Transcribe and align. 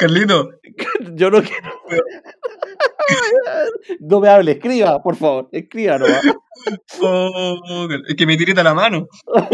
Carlito. 0.00 0.48
Yo 1.14 1.30
no 1.30 1.42
quiero. 1.42 1.70
No 4.00 4.20
me 4.20 4.28
hable, 4.28 4.52
escriba, 4.52 5.02
por 5.02 5.14
favor, 5.14 5.48
escriba. 5.52 5.98
Oh, 7.02 7.88
es 8.08 8.14
que 8.16 8.26
me 8.26 8.36
tirita 8.36 8.62
la 8.62 8.74
mano. 8.74 9.06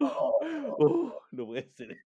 Oh, 0.00 1.12
no 1.32 1.46
puede 1.46 1.70
ser. 1.76 1.98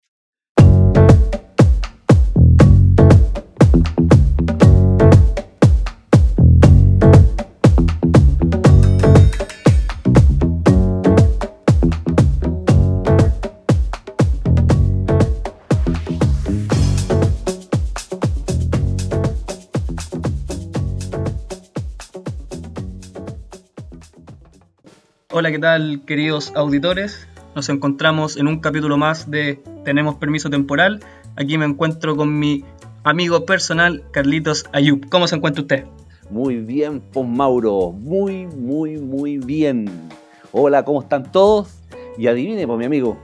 Hola, 25.36 25.50
¿qué 25.50 25.58
tal, 25.58 26.02
queridos 26.06 26.52
auditores? 26.54 27.26
Nos 27.56 27.68
encontramos 27.68 28.36
en 28.36 28.46
un 28.46 28.60
capítulo 28.60 28.96
más 28.96 29.28
de 29.28 29.60
Tenemos 29.84 30.14
Permiso 30.14 30.48
Temporal. 30.48 31.00
Aquí 31.34 31.58
me 31.58 31.64
encuentro 31.64 32.14
con 32.14 32.38
mi 32.38 32.64
amigo 33.02 33.44
personal, 33.44 34.04
Carlitos 34.12 34.64
Ayub. 34.70 35.08
¿Cómo 35.08 35.26
se 35.26 35.34
encuentra 35.34 35.62
usted? 35.62 35.86
Muy 36.30 36.58
bien, 36.58 37.00
pues 37.12 37.26
Mauro, 37.26 37.90
muy, 37.90 38.46
muy, 38.46 38.98
muy 38.98 39.38
bien. 39.38 40.08
Hola, 40.52 40.84
¿cómo 40.84 41.02
están 41.02 41.32
todos? 41.32 41.80
Y 42.16 42.28
adivine, 42.28 42.64
pues 42.64 42.78
mi 42.78 42.84
amigo, 42.84 43.18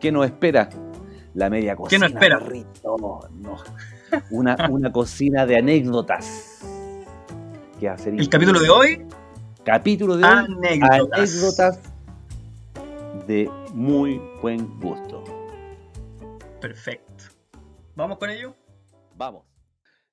¿qué 0.00 0.12
nos 0.12 0.26
espera? 0.26 0.68
La 1.32 1.48
media 1.48 1.76
cocina. 1.76 2.08
¿Qué 2.08 2.12
nos 2.12 2.22
espera? 2.22 2.42
no. 2.84 3.56
Una, 4.30 4.68
una 4.68 4.92
cocina 4.92 5.46
de 5.46 5.56
anécdotas. 5.56 6.60
¿Qué 7.80 7.88
hacer? 7.88 8.12
El 8.12 8.28
capítulo 8.28 8.60
de 8.60 8.68
hoy, 8.68 9.06
Capítulo 9.64 10.16
de 10.16 10.24
anécdotas. 10.26 11.10
anécdotas 11.12 11.92
de 13.26 13.50
muy 13.72 14.20
buen 14.42 14.78
gusto. 14.80 15.24
Perfecto. 16.60 17.24
¿Vamos 17.96 18.18
con 18.18 18.30
ello? 18.30 18.54
Vamos. 19.16 19.44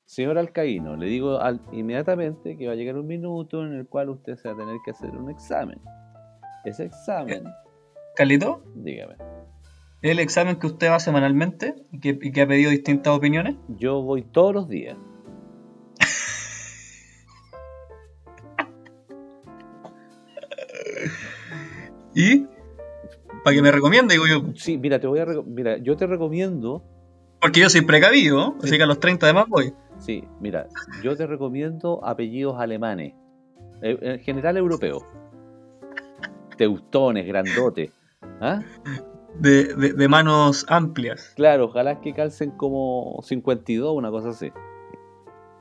Señor 0.06 0.38
Alcaíno, 0.38 0.96
le 0.98 1.06
digo 1.08 1.40
al- 1.40 1.62
inmediatamente 1.72 2.58
que 2.58 2.68
va 2.68 2.74
a 2.74 2.76
llegar 2.76 2.98
un 2.98 3.08
minuto 3.08 3.64
en 3.66 3.74
el 3.74 3.88
cual 3.88 4.10
usted 4.10 4.36
se 4.36 4.50
va 4.50 4.56
a 4.56 4.58
tener 4.58 4.78
que 4.84 4.92
hacer 4.92 5.12
un 5.12 5.30
examen. 5.30 5.80
Ese 6.66 6.86
examen, 6.86 7.44
Carlito, 8.16 8.62
dígame, 8.76 9.16
el 10.02 10.20
examen 10.20 10.58
que 10.60 10.68
usted 10.68 10.92
va 10.92 11.00
semanalmente 11.00 11.76
y 11.92 12.00
que, 12.00 12.20
y 12.22 12.32
que 12.32 12.42
ha 12.42 12.48
pedido 12.48 12.70
distintas 12.72 13.16
opiniones. 13.16 13.56
yo 13.78 14.02
voy 14.02 14.22
todos 14.24 14.54
los 14.54 14.68
días. 14.68 14.98
¿Y? 22.16 22.46
Para 23.44 23.56
que 23.56 23.62
me 23.62 23.72
recomiende, 23.72 24.14
digo 24.16 24.26
yo. 24.28 24.44
Sí, 24.56 24.78
mira, 24.78 25.00
te 25.00 25.08
voy 25.08 25.20
a 25.20 25.26
mira, 25.46 25.78
yo 25.78 25.96
te 25.98 26.06
recomiendo, 26.08 26.84
Porque 27.40 27.60
yo 27.62 27.70
soy 27.70 27.82
precavido, 27.82 28.56
así 28.64 28.78
que 28.78 28.84
a 28.84 28.86
los 28.86 29.00
30 29.00 29.28
de 29.28 29.34
más 29.34 29.48
voy. 29.48 29.74
sí, 30.00 30.24
mira, 30.40 30.68
yo 31.04 31.16
te 31.16 31.26
recomiendo 31.26 32.04
apellidos 32.06 32.56
alemanes, 32.60 33.14
eh, 33.82 33.98
en 34.02 34.20
general 34.20 34.58
europeos. 34.58 35.04
Teutones, 36.58 37.26
grandotes. 37.26 37.92
¿Ah? 38.40 38.62
De, 39.40 39.74
de- 39.76 39.94
de 39.94 40.08
manos 40.08 40.66
amplias. 40.68 41.34
Claro, 41.36 41.66
ojalá 41.66 42.02
que 42.02 42.14
calcen 42.14 42.52
como 42.52 43.20
52, 43.24 43.96
una 43.96 44.12
cosa 44.12 44.30
así. 44.30 44.52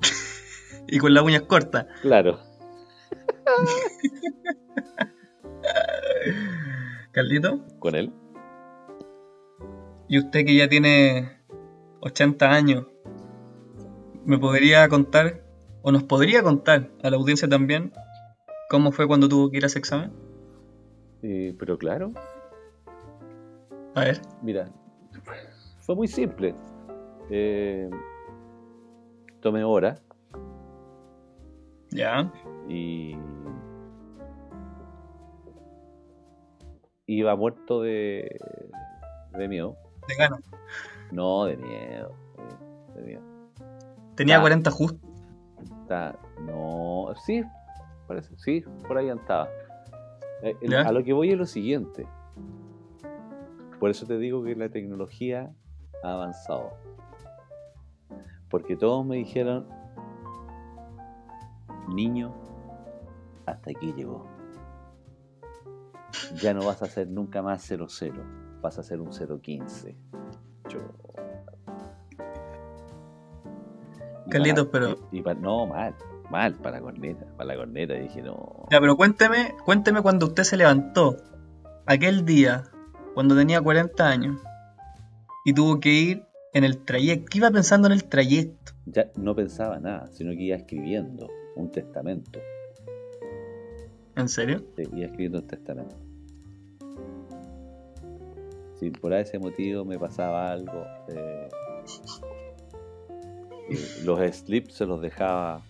Y 0.93 0.99
con 0.99 1.15
las 1.15 1.23
uñas 1.23 1.43
cortas. 1.43 1.87
Claro. 2.03 2.41
Carlito, 7.13 7.61
Con 7.79 7.95
él. 7.95 8.13
y 10.09 10.19
usted 10.19 10.45
que 10.47 10.55
ya 10.57 10.69
tiene 10.69 11.39
80 12.01 12.51
años, 12.51 12.87
¿me 14.25 14.39
podría 14.39 14.89
contar, 14.89 15.43
o 15.83 15.93
nos 15.93 16.03
podría 16.05 16.43
contar 16.43 16.91
a 17.03 17.11
la 17.11 17.17
audiencia 17.17 17.49
también, 17.49 17.93
cómo 18.69 18.93
fue 18.93 19.07
cuando 19.07 19.29
tuvo 19.29 19.51
que 19.51 19.59
ir 19.59 19.65
a 19.65 19.67
ese 19.67 19.79
examen? 19.79 20.13
Eh, 21.23 21.55
pero 21.59 21.77
claro, 21.79 22.13
A 23.95 24.01
ver. 24.05 24.21
mira, 24.43 24.71
fue 25.81 25.95
muy 25.95 26.09
simple. 26.09 26.55
Eh, 27.31 27.89
tomé 29.41 29.63
hora 29.65 29.97
Ya. 31.91 32.33
y 32.69 33.17
iba 37.15 37.35
muerto 37.37 37.83
de, 37.83 38.39
de 39.33 39.49
miedo. 39.49 39.77
De 40.09 40.15
ganas. 40.17 40.41
No, 41.11 41.45
de 41.45 41.57
miedo. 41.57 42.13
De, 42.95 43.01
de 43.01 43.07
miedo. 43.07 43.23
Tenía 44.15 44.39
Ah. 44.39 44.41
40 44.41 44.71
justo. 44.71 44.99
Está- 45.83 46.17
no, 46.47 47.13
sí, 47.25 47.43
parece, 48.07 48.37
sí, 48.39 48.65
por 48.87 48.97
ahí 48.97 49.09
andaba. 49.09 49.49
Eh, 50.43 50.57
el- 50.61 50.75
a 50.75 50.93
lo 50.93 51.03
que 51.03 51.13
voy 51.13 51.31
es 51.33 51.37
lo 51.39 51.47
siguiente. 51.47 52.07
Por 53.81 53.91
eso 53.91 54.07
te 54.07 54.17
digo 54.19 54.45
que 54.45 54.55
la 54.55 54.69
tecnología 54.69 55.51
ha 56.05 56.13
avanzado. 56.13 56.71
Porque 58.51 58.77
todos 58.77 59.05
me 59.05 59.17
dijeron, 59.17 59.67
niño, 61.89 62.33
hasta 63.47 63.71
aquí 63.71 63.93
llegó. 63.95 64.27
Ya 66.37 66.55
no 66.55 66.65
vas 66.65 66.81
a 66.83 66.85
hacer 66.87 67.09
nunca 67.09 67.43
más 67.43 67.63
00, 67.63 67.89
vas 68.63 68.79
a 68.79 68.81
hacer 68.83 69.01
un 69.01 69.11
015. 69.11 69.97
Yo... 70.69 70.79
Carlitos, 74.31 74.69
pero- 74.71 74.97
y- 75.11 75.19
y 75.19 75.23
para- 75.23 75.41
no, 75.41 75.67
mal, 75.67 75.95
mal 76.31 76.55
para 76.55 76.77
la 76.79 76.83
corneta, 76.83 77.27
para 77.37 77.45
la 77.49 77.57
corneta. 77.57 77.95
Dije, 77.95 78.23
no. 78.23 78.67
Ya, 78.71 78.81
pero 78.81 78.97
cuénteme, 78.97 79.55
cuénteme 79.65 80.03
cuando 80.03 80.27
usted 80.27 80.45
se 80.45 80.57
levantó 80.57 81.17
aquel 81.87 82.25
día, 82.25 82.65
cuando 83.15 83.35
tenía 83.35 83.61
40 83.61 84.07
años, 84.09 84.41
y 85.45 85.53
tuvo 85.53 85.81
que 85.81 85.91
ir 85.93 86.25
en 86.55 86.63
el 86.65 86.79
trayecto. 86.85 87.27
¿Qué 87.31 87.39
iba 87.39 87.51
pensando 87.51 87.89
en 87.89 87.93
el 87.93 88.05
trayecto? 88.05 88.73
Ya 88.87 89.07
no 89.17 89.35
pensaba 89.35 89.81
nada, 89.81 90.09
sino 90.13 90.31
que 90.33 90.43
iba 90.43 90.57
escribiendo 90.57 91.29
un 91.57 91.71
testamento. 91.73 92.39
¿En 94.17 94.29
serio? 94.29 94.63
Sí, 94.77 94.83
iba 94.93 95.07
escribiendo 95.07 95.39
un 95.39 95.47
testamento. 95.49 95.97
Si 98.81 98.91
por 98.91 99.13
ese 99.13 99.39
motivo 99.39 99.85
me 99.85 99.99
pasaba 99.99 100.51
algo, 100.51 100.87
eh, 101.09 101.49
los 104.05 104.19
slips 104.35 104.75
se 104.75 104.87
los 104.87 105.03
dejaba. 105.03 105.63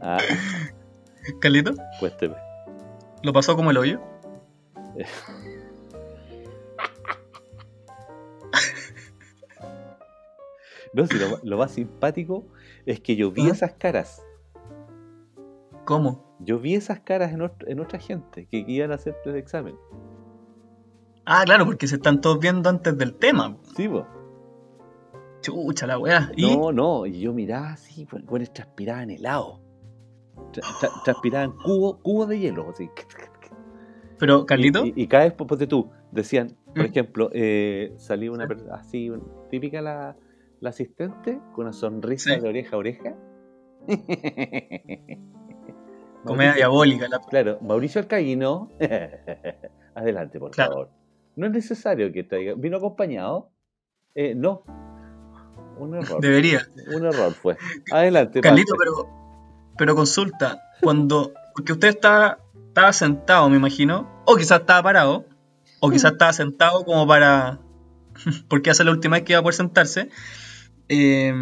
Ah, 0.00 0.18
Carlito, 1.40 1.74
cuésteme. 1.98 2.36
¿lo 3.24 3.32
pasó 3.32 3.56
como 3.56 3.72
el 3.72 3.76
hoyo? 3.76 4.00
No, 10.94 11.06
si 11.06 11.18
lo, 11.18 11.38
lo 11.42 11.58
más 11.58 11.72
simpático 11.72 12.46
es 12.86 12.98
que 12.98 13.14
yo 13.14 13.30
vi 13.30 13.48
¿Ah? 13.48 13.52
esas 13.52 13.74
caras. 13.74 14.22
¿Cómo? 15.84 16.27
Yo 16.40 16.58
vi 16.58 16.74
esas 16.74 17.00
caras 17.00 17.32
en, 17.32 17.40
ot- 17.40 17.64
en 17.66 17.80
otra 17.80 17.98
gente 17.98 18.46
que 18.46 18.64
iban 18.66 18.92
a 18.92 18.94
hacer 18.94 19.16
el 19.24 19.36
examen. 19.36 19.74
Ah, 21.24 21.42
claro, 21.44 21.66
porque 21.66 21.86
se 21.86 21.96
están 21.96 22.20
todos 22.20 22.38
viendo 22.38 22.70
antes 22.70 22.96
del 22.96 23.14
tema. 23.14 23.56
Sí, 23.76 23.88
po. 23.88 24.06
Chucha 25.40 25.86
la 25.86 25.98
weá. 25.98 26.30
¿Y? 26.36 26.56
No, 26.56 26.72
no, 26.72 27.06
y 27.06 27.20
yo 27.20 27.32
miraba 27.32 27.72
así, 27.72 28.06
pues, 28.06 28.24
bueno, 28.24 28.46
transpiraban 28.52 29.10
helado. 29.10 29.60
Tra- 30.52 30.62
tra- 30.80 31.02
transpiraban 31.04 31.52
cubos 31.52 31.98
cubo 32.02 32.26
de 32.26 32.38
hielo, 32.38 32.70
así. 32.70 32.88
Pero, 34.18 34.46
Carlito, 34.46 34.84
Y, 34.86 34.88
y- 34.96 35.02
y 35.02 35.06
cada 35.06 35.24
vez, 35.24 35.34
pues, 35.34 35.46
ponte 35.48 35.66
tú, 35.66 35.90
decían, 36.12 36.56
por 36.66 36.78
Mm. 36.84 36.86
ejemplo, 36.86 37.30
eh, 37.32 37.92
salía 37.98 38.32
una 38.32 38.46
persona 38.48 38.74
así, 38.76 39.10
típica 39.50 39.80
la, 39.82 40.16
la 40.60 40.70
asistente, 40.70 41.40
con 41.52 41.64
una 41.66 41.72
sonrisa 41.72 42.34
Sí. 42.34 42.40
de 42.40 42.48
oreja 42.48 42.74
a 42.76 42.78
oreja. 42.78 43.16
comedia 46.24 46.54
diabólica. 46.54 47.08
La... 47.08 47.18
Claro, 47.20 47.58
Mauricio 47.62 48.00
Alcaíno. 48.00 48.70
Adelante, 49.94 50.38
por 50.38 50.50
Claro. 50.52 50.72
favor. 50.72 50.90
No 51.36 51.46
es 51.46 51.52
necesario 51.52 52.12
que 52.12 52.24
traiga. 52.24 52.54
¿Vino 52.56 52.76
acompañado? 52.76 53.50
Eh, 54.14 54.34
no. 54.34 54.64
Un 55.78 55.94
error. 55.94 56.20
Debería. 56.20 56.62
Un 56.94 57.06
error 57.06 57.32
fue. 57.32 57.56
Adelante, 57.92 58.40
Carlito, 58.40 58.74
pero, 58.76 59.08
pero 59.76 59.94
consulta, 59.94 60.60
cuando, 60.82 61.32
porque 61.54 61.72
usted 61.72 61.88
está 61.88 62.38
estaba 62.68 62.92
sentado, 62.92 63.48
me 63.48 63.56
imagino, 63.56 64.22
o 64.24 64.36
quizás 64.36 64.60
estaba 64.60 64.82
parado, 64.84 65.24
o 65.80 65.90
quizás 65.90 66.12
estaba 66.12 66.32
sentado 66.32 66.84
como 66.84 67.06
para... 67.08 67.58
porque 68.48 68.70
hace 68.70 68.84
la 68.84 68.92
última 68.92 69.16
vez 69.16 69.24
que 69.24 69.32
iba 69.32 69.40
a 69.40 69.42
poder 69.42 69.54
sentarse. 69.54 70.10
Eh, 70.88 71.32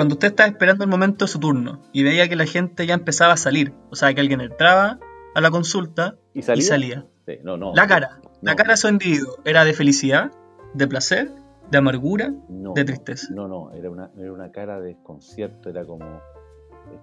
cuando 0.00 0.14
usted 0.14 0.28
estaba 0.28 0.48
esperando 0.48 0.82
el 0.84 0.90
momento 0.90 1.24
de 1.26 1.28
su 1.28 1.38
turno 1.38 1.82
y 1.92 2.02
veía 2.02 2.26
que 2.28 2.34
la 2.36 2.46
gente 2.46 2.86
ya 2.86 2.94
empezaba 2.94 3.34
a 3.34 3.36
salir, 3.36 3.74
o 3.90 3.94
sea, 3.96 4.14
que 4.14 4.20
alguien 4.22 4.40
entraba 4.40 4.98
a 5.34 5.40
la 5.40 5.50
consulta 5.50 6.16
¿Y 6.32 6.38
y 6.38 6.42
salía? 6.42 6.64
salía. 6.66 7.06
Sí, 7.26 7.34
no, 7.44 7.56
no. 7.58 7.74
La 7.74 7.86
cara, 7.86 8.20
la 8.40 8.56
cara 8.56 8.70
de 8.70 8.76
su 8.78 8.88
individuo, 8.88 9.36
¿era 9.44 9.64
de 9.64 9.74
felicidad, 9.74 10.32
de 10.74 10.86
placer, 10.88 11.30
de 11.70 11.78
amargura? 11.78 12.32
De 12.48 12.84
tristeza. 12.84 13.28
No, 13.34 13.46
no, 13.46 13.72
era 13.72 13.90
una, 13.90 14.10
era 14.16 14.32
una 14.32 14.50
cara 14.52 14.80
de 14.80 14.88
desconcierto, 14.94 15.68
era 15.68 15.84
como... 15.84 16.06
eh, 16.06 16.98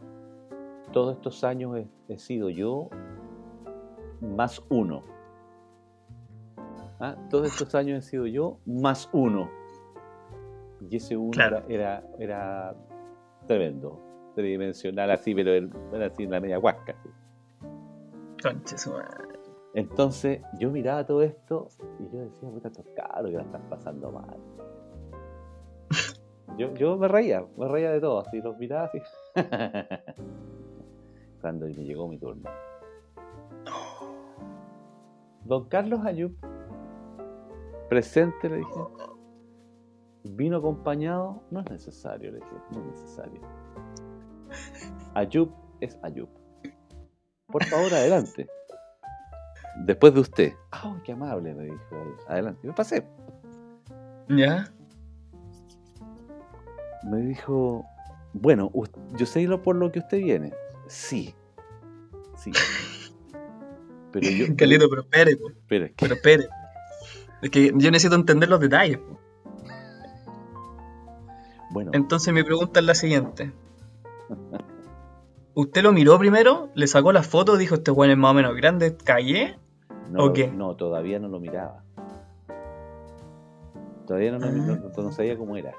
Todos 0.91 1.17
estos 1.17 1.43
años 1.43 1.77
he, 1.77 1.87
he 2.13 2.17
sido 2.17 2.49
yo 2.49 2.89
más 4.21 4.61
uno. 4.69 5.03
¿Ah? 6.99 7.15
Todos 7.29 7.47
estos 7.47 7.75
años 7.75 8.03
he 8.03 8.09
sido 8.09 8.25
yo 8.25 8.57
más 8.65 9.07
uno. 9.13 9.49
Y 10.89 10.95
ese 10.97 11.15
uno 11.15 11.31
Claro. 11.31 11.63
era, 11.69 12.03
era, 12.19 12.73
era 12.73 12.75
tremendo, 13.47 13.99
tridimensional 14.35 15.09
así, 15.11 15.33
pero 15.33 15.51
era 15.93 16.05
así 16.05 16.23
en 16.23 16.31
la 16.31 16.39
media 16.39 16.59
huasca. 16.59 16.93
así. 16.93 17.09
Su 18.77 18.91
madre. 18.91 19.39
Entonces 19.73 20.41
yo 20.59 20.71
miraba 20.71 21.05
todo 21.05 21.21
esto 21.21 21.67
y 21.99 22.09
yo 22.11 22.19
decía, 22.21 22.49
puta, 22.49 22.69
estos 22.69 22.85
cabros 22.95 23.31
que 23.31 23.37
la 23.37 23.43
están 23.43 23.69
pasando 23.69 24.11
mal. 24.11 24.37
Yo, 26.57 26.73
yo 26.73 26.97
me 26.97 27.07
reía, 27.07 27.45
me 27.55 27.67
reía 27.67 27.91
de 27.91 28.01
todo, 28.01 28.21
así 28.21 28.41
los 28.41 28.57
miraba 28.57 28.85
así. 28.85 28.99
Cuando 31.41 31.67
me 31.67 31.73
llegó 31.73 32.07
mi 32.07 32.17
turno. 32.17 32.49
Don 35.45 35.65
Carlos 35.65 36.03
Ayub, 36.03 36.33
presente, 37.89 38.49
le 38.49 38.57
dije. 38.57 38.79
Vino 40.35 40.57
acompañado, 40.57 41.41
no 41.51 41.59
es 41.61 41.69
necesario, 41.69 42.31
le 42.31 42.37
dije, 42.39 42.51
no 42.73 42.79
es 42.81 42.85
necesario. 43.01 43.41
Ayub 45.13 45.51
es 45.81 45.97
Ayub. 46.03 46.29
Por 47.47 47.63
favor, 47.65 47.93
adelante. 47.93 48.47
Después 49.85 50.13
de 50.13 50.19
usted. 50.21 50.53
¡Ah, 50.71 50.99
qué 51.03 51.11
amable! 51.13 51.53
Me 51.53 51.65
dijo. 51.65 51.77
Adelante. 52.27 52.67
Me 52.67 52.73
pasé. 52.73 53.05
¿Ya? 54.29 54.71
Me 57.03 57.17
dijo, 57.21 57.85
bueno, 58.33 58.71
yo 59.17 59.25
sé 59.25 59.43
lo 59.43 59.61
por 59.61 59.75
lo 59.75 59.91
que 59.91 59.99
usted 59.99 60.17
viene. 60.17 60.51
Sí. 60.87 61.33
Sí. 62.35 62.51
Pero 64.11 64.29
yo. 64.29 64.45
Calito, 64.57 64.89
pero 64.89 65.01
espere, 65.03 65.37
po, 65.37 65.49
Pero 65.67 65.85
es 65.85 65.91
que- 65.91 65.95
pero 65.99 66.15
espere. 66.15 66.47
Es 67.41 67.49
que 67.51 67.67
yo 67.75 67.91
necesito 67.91 68.15
entender 68.15 68.49
los 68.49 68.59
detalles. 68.59 68.97
po. 68.97 69.19
Bueno, 71.77 71.91
Entonces 71.93 72.33
mi 72.33 72.43
pregunta 72.43 72.79
es 72.79 72.85
la 72.87 72.95
siguiente. 72.95 73.53
¿Usted 75.53 75.83
lo 75.83 75.91
miró 75.91 76.17
primero? 76.17 76.69
¿Le 76.73 76.87
sacó 76.87 77.11
la 77.11 77.21
foto? 77.23 77.55
¿Dijo 77.57 77.75
este 77.75 77.91
weón 77.91 78.11
es 78.11 78.17
más 78.17 78.31
o 78.31 78.33
menos 78.33 78.55
grande? 78.55 78.97
¿Callé? 78.97 79.57
no, 80.09 80.25
¿o 80.25 80.33
qué? 80.33 80.47
no, 80.47 80.75
todavía 80.75 81.19
no 81.19 81.27
lo 81.27 81.39
miraba. 81.39 81.83
Todavía 84.07 84.31
no, 84.31 84.39
no- 84.39 84.47
Ah. 84.73 84.79
no- 84.95 85.03
no 85.03 85.11
sabía 85.11 85.37
cómo 85.37 85.55
era. 85.57 85.73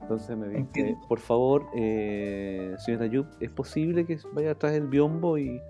Entonces 0.00 0.36
me 0.36 0.48
dice, 0.48 0.96
por 1.08 1.18
favor, 1.20 1.66
eh, 1.76 2.74
señora 2.78 3.04
Ayub, 3.04 3.26
¿es 3.40 3.50
posible 3.50 4.04
que 4.04 4.18
vaya 4.32 4.50
atrás 4.50 4.72
del 4.72 4.86
biombo 4.88 5.38
y, 5.38 5.60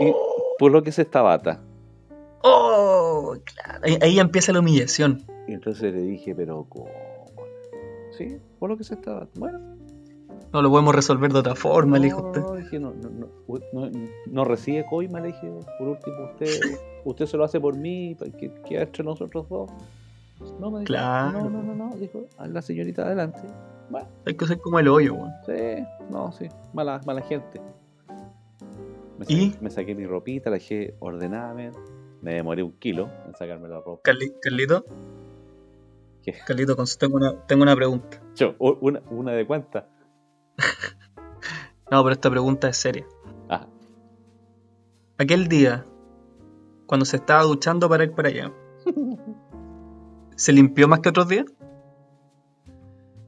y 0.00 0.12
por 0.58 0.70
lo 0.72 0.82
que 0.82 0.90
es 0.90 0.98
esta 0.98 1.22
bata? 1.22 1.60
¡Oh! 2.42 3.34
Claro. 3.44 3.80
Ahí, 3.84 3.98
ahí 4.00 4.18
empieza 4.20 4.52
la 4.52 4.60
humillación. 4.60 5.24
Y 5.48 5.52
entonces 5.54 5.92
le 5.94 6.02
dije, 6.02 6.34
pero 6.34 6.64
¿cómo? 6.68 6.88
Sí, 8.16 8.36
por 8.58 8.70
lo 8.70 8.76
que 8.76 8.82
es 8.82 8.90
esta 8.92 9.12
bata. 9.14 9.28
Bueno, 9.38 9.58
No 10.52 10.62
lo 10.62 10.70
podemos 10.70 10.94
resolver 10.94 11.32
de 11.32 11.38
otra 11.40 11.54
forma, 11.54 11.98
le 11.98 12.04
dijo 12.06 12.20
no, 12.22 12.26
usted. 12.28 12.40
no, 12.42 12.54
dije, 12.54 12.78
no, 12.78 12.92
no, 12.94 13.10
no, 13.10 13.90
no- 13.90 14.08
no 14.26 14.44
recibe 14.44 14.84
coima, 14.86 15.20
le 15.20 15.28
dije, 15.28 15.50
por 15.78 15.88
último, 15.88 16.24
usted, 16.32 16.46
usted 17.04 17.26
se 17.26 17.36
lo 17.36 17.44
hace 17.44 17.60
por 17.60 17.76
mí, 17.76 18.16
que 18.38 18.52
quede 18.66 18.82
entre 18.82 19.04
nosotros 19.04 19.48
dos. 19.48 19.70
No, 20.60 20.70
me 20.70 20.80
dijo, 20.80 20.86
Claro. 20.86 21.42
no, 21.42 21.50
no, 21.50 21.62
no, 21.62 21.74
no, 21.74 21.96
dijo, 21.96 22.26
a 22.38 22.46
la 22.46 22.62
señorita 22.62 23.02
adelante. 23.06 23.40
Bueno, 23.90 24.06
Hay 24.26 24.34
que 24.34 24.46
ser 24.46 24.58
como 24.60 24.78
el 24.78 24.88
hoyo, 24.88 25.14
weón. 25.14 25.32
sí, 25.46 25.84
no, 26.10 26.30
sí, 26.32 26.46
mala, 26.74 27.00
mala 27.06 27.22
gente. 27.22 27.60
Me, 29.18 29.24
sa- 29.24 29.32
¿Y? 29.32 29.54
me 29.60 29.70
saqué 29.70 29.94
mi 29.94 30.06
ropita, 30.06 30.50
la 30.50 30.54
dejé 30.54 30.94
ordenadamente. 31.00 31.78
Me 32.22 32.34
demoré 32.34 32.62
un 32.62 32.72
kilo 32.72 33.08
en 33.26 33.34
sacarme 33.34 33.68
la 33.68 33.80
ropa. 33.80 34.02
Carli- 34.10 34.34
Carlito, 34.42 34.84
Carlito, 36.46 36.76
tengo 36.98 37.16
una, 37.16 37.46
tengo 37.46 37.62
una 37.62 37.74
pregunta. 37.76 38.20
Yo, 38.34 38.54
una, 38.58 39.02
una 39.10 39.32
de 39.32 39.46
cuántas. 39.46 39.84
No, 41.90 42.02
pero 42.02 42.12
esta 42.12 42.28
pregunta 42.28 42.68
es 42.68 42.76
seria. 42.76 43.06
Ah, 43.48 43.66
Aquel 45.16 45.48
día, 45.48 45.86
cuando 46.84 47.06
se 47.06 47.16
estaba 47.16 47.44
duchando 47.44 47.88
para 47.88 48.04
ir 48.04 48.12
para 48.12 48.28
allá, 48.28 48.52
¿se 50.36 50.52
limpió 50.52 50.86
más 50.86 51.00
que 51.00 51.08
otros 51.08 51.28
días? 51.28 51.46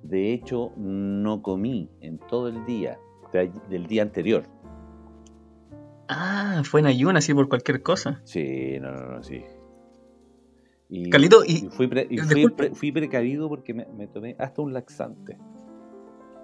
de 0.03 0.33
hecho, 0.35 0.73
no 0.77 1.41
comí 1.41 1.89
en 2.01 2.19
todo 2.19 2.49
el 2.49 2.67
día 2.67 2.99
del 3.69 3.87
día 3.87 4.03
anterior. 4.03 4.43
Ah, 6.09 6.63
fue 6.65 6.81
en 6.81 6.87
ayuno, 6.87 7.17
así 7.17 7.33
por 7.33 7.49
cualquier 7.49 7.81
cosa. 7.83 8.21
Sí, 8.25 8.79
no, 8.81 8.91
no, 8.91 9.07
no, 9.07 9.23
sí. 9.23 9.45
Y, 10.91 11.11
fui, 11.71 11.87
pre- 11.87 12.07
y 12.11 12.19
fui, 12.19 12.35
disculpe. 12.35 12.57
pre- 12.57 12.75
fui 12.75 12.93
precavido 12.93 13.49
porque 13.49 13.73
me, 13.73 13.87
me 13.97 14.09
tomé 14.09 14.35
hasta 14.39 14.61
un 14.61 14.73
laxante. 14.73 15.39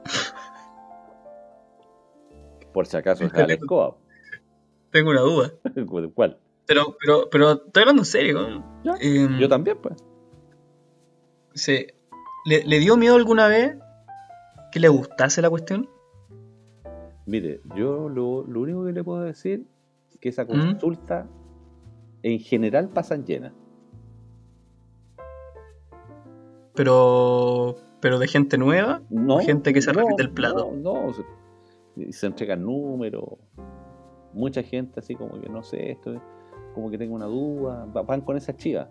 Por 2.72 2.86
si 2.86 2.96
acaso 2.96 3.24
es 3.24 3.32
la 3.32 3.52
escoba. 3.54 3.96
Tengo 4.90 5.10
una 5.10 5.20
duda. 5.22 5.52
¿Cuál? 6.14 6.38
Pero, 6.66 6.96
pero, 7.00 7.28
pero 7.30 7.52
estoy 7.52 7.82
hablando 7.82 8.02
en 8.02 8.06
serio. 8.06 8.64
Em, 9.00 9.38
Yo 9.38 9.48
también, 9.48 9.78
pues. 9.80 10.04
¿le, 12.44 12.64
le 12.64 12.78
dio 12.78 12.96
miedo 12.96 13.16
alguna 13.16 13.48
vez 13.48 13.76
que 14.72 14.80
le 14.80 14.88
gustase 14.88 15.42
la 15.42 15.50
cuestión? 15.50 15.88
Mire, 17.24 17.60
yo 17.74 18.08
lo, 18.08 18.44
lo 18.46 18.60
único 18.60 18.84
que 18.84 18.92
le 18.92 19.02
puedo 19.02 19.22
decir 19.22 19.66
es 20.10 20.18
que 20.18 20.28
esa 20.28 20.44
¿Mm? 20.44 20.48
consulta 20.48 21.26
en 22.22 22.38
general 22.38 22.88
pasan 22.90 23.24
llenas. 23.24 23.52
Pero, 26.76 27.76
pero 28.00 28.18
de 28.18 28.28
gente 28.28 28.58
nueva. 28.58 29.00
No, 29.10 29.38
Gente 29.40 29.72
que 29.72 29.82
se 29.82 29.92
no, 29.92 30.00
repite 30.00 30.22
el 30.22 30.30
plato. 30.30 30.70
No, 30.74 31.06
no, 31.08 31.12
se, 32.12 32.26
entregan 32.26 32.62
números. 32.62 33.24
Mucha 34.34 34.62
gente 34.62 35.00
así 35.00 35.14
como 35.14 35.40
que 35.40 35.48
no 35.48 35.62
sé, 35.62 35.92
esto 35.92 36.20
como 36.74 36.90
que 36.90 36.98
tengo 36.98 37.14
una 37.14 37.24
duda. 37.26 37.86
va- 37.86 38.02
Van 38.02 38.20
con 38.20 38.36
esa 38.36 38.54
chiva. 38.54 38.88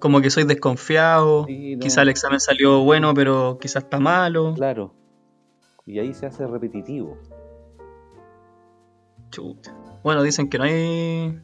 Como 0.00 0.20
que 0.22 0.30
soy 0.30 0.44
desconfiado. 0.44 1.44
Sí, 1.46 1.76
no, 1.76 1.80
Quizá 1.80 2.02
el 2.02 2.08
examen 2.08 2.40
salió 2.40 2.82
bueno, 2.84 3.12
pero 3.14 3.58
quizás 3.60 3.84
está 3.84 4.00
malo. 4.00 4.54
Claro. 4.54 4.94
Y 5.84 5.98
ahí 5.98 6.14
se 6.14 6.24
hace 6.26 6.46
repetitivo. 6.46 7.18
Chuta. 9.30 9.74
Bueno, 10.02 10.22
dicen 10.22 10.48
que 10.48 10.58
no 10.58 10.64
hay 10.64 11.38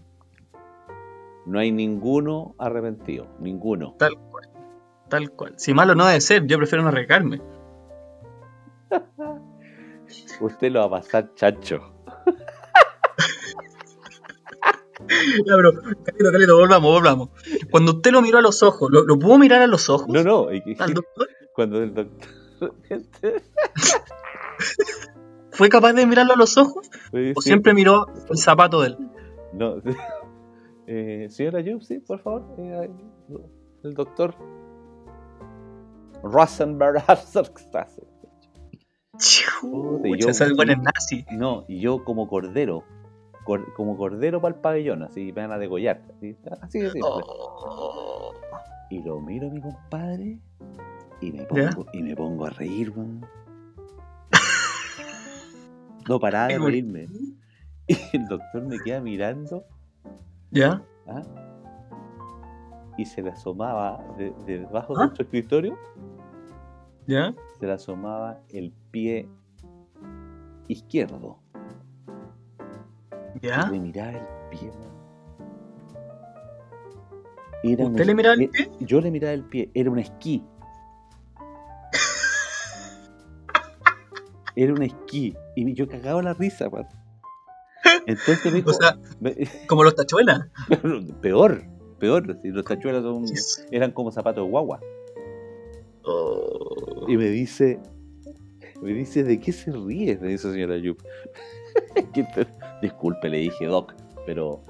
No 1.46 1.58
hay 1.58 1.72
ninguno 1.72 2.54
arrepentido. 2.58 3.26
Ninguno. 3.40 3.94
tal 3.98 4.16
cual. 4.30 4.48
Tal 5.14 5.30
cual. 5.30 5.54
Si 5.56 5.73
malo 5.73 5.94
no 5.94 6.06
debe 6.06 6.21
ser, 6.21 6.44
yo 6.44 6.56
prefiero 6.59 6.83
no 6.83 6.88
arriesgarme. 6.88 7.40
Usted 10.40 10.73
lo 10.73 10.80
va 10.80 10.87
a 10.87 10.90
pasar 11.02 11.33
chacho. 11.35 11.80
Ya, 15.47 15.54
pero, 15.56 15.73
Calito, 16.02 16.33
Calito, 16.33 16.56
volvamos, 16.56 16.90
volvamos. 16.90 17.28
Cuando 17.71 17.92
usted 17.92 18.11
lo 18.11 18.23
miró 18.23 18.38
a 18.38 18.40
los 18.40 18.62
ojos, 18.62 18.90
¿lo, 18.90 19.04
lo 19.04 19.18
pudo 19.18 19.37
mirar 19.38 19.61
a 19.61 19.66
los 19.66 19.90
ojos? 19.90 20.09
No, 20.09 20.23
no. 20.25 20.49
¿Al 20.49 20.94
doctor? 20.94 21.28
Cuando 21.54 21.83
el 21.83 21.92
doctor. 21.94 22.28
¿Fue 25.52 25.68
capaz 25.68 25.92
de 25.92 26.06
mirarlo 26.06 26.33
a 26.33 26.37
los 26.37 26.56
ojos? 26.56 26.90
¿O 27.37 27.40
siempre 27.42 27.75
miró 27.75 28.06
el 28.30 28.38
zapato 28.38 28.80
de 28.80 28.88
él? 28.88 28.99
No. 29.52 29.76
Eh, 30.87 31.26
señora 31.28 31.61
Yup, 31.61 31.83
sí, 31.83 31.99
por 31.99 32.21
favor. 32.21 32.42
eh, 32.59 32.90
el 33.85 33.92
doctor 33.94 34.35
Rosenberg 36.24 37.02
yo- 40.18 40.32
Chucha, 40.32 40.44
ese 40.44 40.52
weón 40.54 40.70
es 40.70 40.78
nazi. 40.78 41.24
No, 41.32 41.64
y 41.68 41.80
yo 41.80 42.02
como 42.04 42.26
cordero. 42.28 42.82
cor- 43.44 43.72
como 43.74 43.96
cordero 43.96 44.40
para 44.40 44.54
el 44.56 44.60
pabellón, 44.60 45.02
así 45.04 45.26
me 45.32 45.42
van 45.42 45.52
a 45.52 45.58
degollar. 45.58 46.02
Así, 46.16 46.36
así 46.62 46.80
de. 46.80 47.00
Oh. 47.02 48.32
Y 48.90 49.02
lo 49.02 49.20
miro 49.20 49.48
a 49.48 49.50
mi 49.50 49.60
compadre 49.60 50.38
y 51.20 51.32
me 51.32 51.38
¿Ya? 51.54 51.70
pongo, 51.70 51.86
y 51.92 52.02
me 52.02 52.16
pongo 52.16 52.46
a 52.46 52.50
reír, 52.50 52.90
weón. 52.90 53.24
No 56.08 56.18
paraba 56.20 56.48
de 56.48 56.58
reírme. 56.58 57.06
Y 57.86 58.16
el 58.16 58.26
doctor 58.28 58.62
me 58.62 58.78
queda 58.80 58.98
mirando 59.02 59.62
¿Ya? 60.50 60.82
¿ah? 61.06 61.22
y 62.96 63.04
se 63.04 63.20
le 63.20 63.28
asomaba 63.28 64.02
de, 64.16 64.32
debajo 64.46 64.94
de 64.94 65.02
¿Ah? 65.02 65.04
nuestro 65.04 65.24
escritorio, 65.24 65.76
¿Ya? 67.06 67.34
se 67.61 67.66
le 67.66 67.73
asomaba 67.73 68.40
el 68.49 68.73
pie 68.90 69.28
izquierdo. 70.68 71.38
¿Ya? 73.42 73.68
Le 73.70 73.78
miraba 73.78 74.11
el 74.12 74.26
pie. 74.50 74.70
Era 77.62 77.87
¿Usted 77.87 78.00
un- 78.00 78.06
le 78.06 78.14
miraba 78.14 78.34
el 78.34 78.49
pie? 78.50 78.70
Yo 78.80 79.00
le 79.00 79.11
miraba 79.11 79.32
el 79.32 79.44
pie, 79.44 79.70
era 79.75 79.90
un 79.90 79.99
esquí. 79.99 80.42
Era 84.56 84.73
un 84.73 84.82
esquí. 84.82 85.37
Y 85.56 85.75
yo 85.75 85.88
cagaba 85.88 86.23
la 86.23 86.34
risa, 86.34 86.68
man. 86.70 86.87
Entonces 88.06 88.44
me 88.46 88.52
dijo, 88.58 88.70
O 88.70 88.75
sea, 88.75 88.96
me- 89.20 89.34
como 89.66 89.82
los 89.84 89.94
tachuelas. 89.96 90.46
peor, 91.20 91.64
peor. 91.99 92.38
Los 92.44 92.64
tachuelas 92.64 93.02
son- 93.02 93.25
eran 93.70 93.90
como 93.92 94.11
zapatos 94.11 94.44
de 94.44 94.50
guagua. 94.50 94.80
Oh. 96.04 96.53
Y 97.08 97.16
me 97.16 97.28
dice, 97.28 97.78
me 98.82 98.92
dice, 98.92 99.25
¿de 99.25 99.40
qué 99.40 99.52
se 99.52 99.73
ríe? 99.73 100.18
Me 100.20 100.28
dice 100.28 100.52
señora 100.52 100.76
Yup. 100.76 101.02
Disculpe, 102.82 103.28
le 103.28 103.38
dije, 103.38 103.66
Doc, 103.66 103.94
pero 104.26 104.62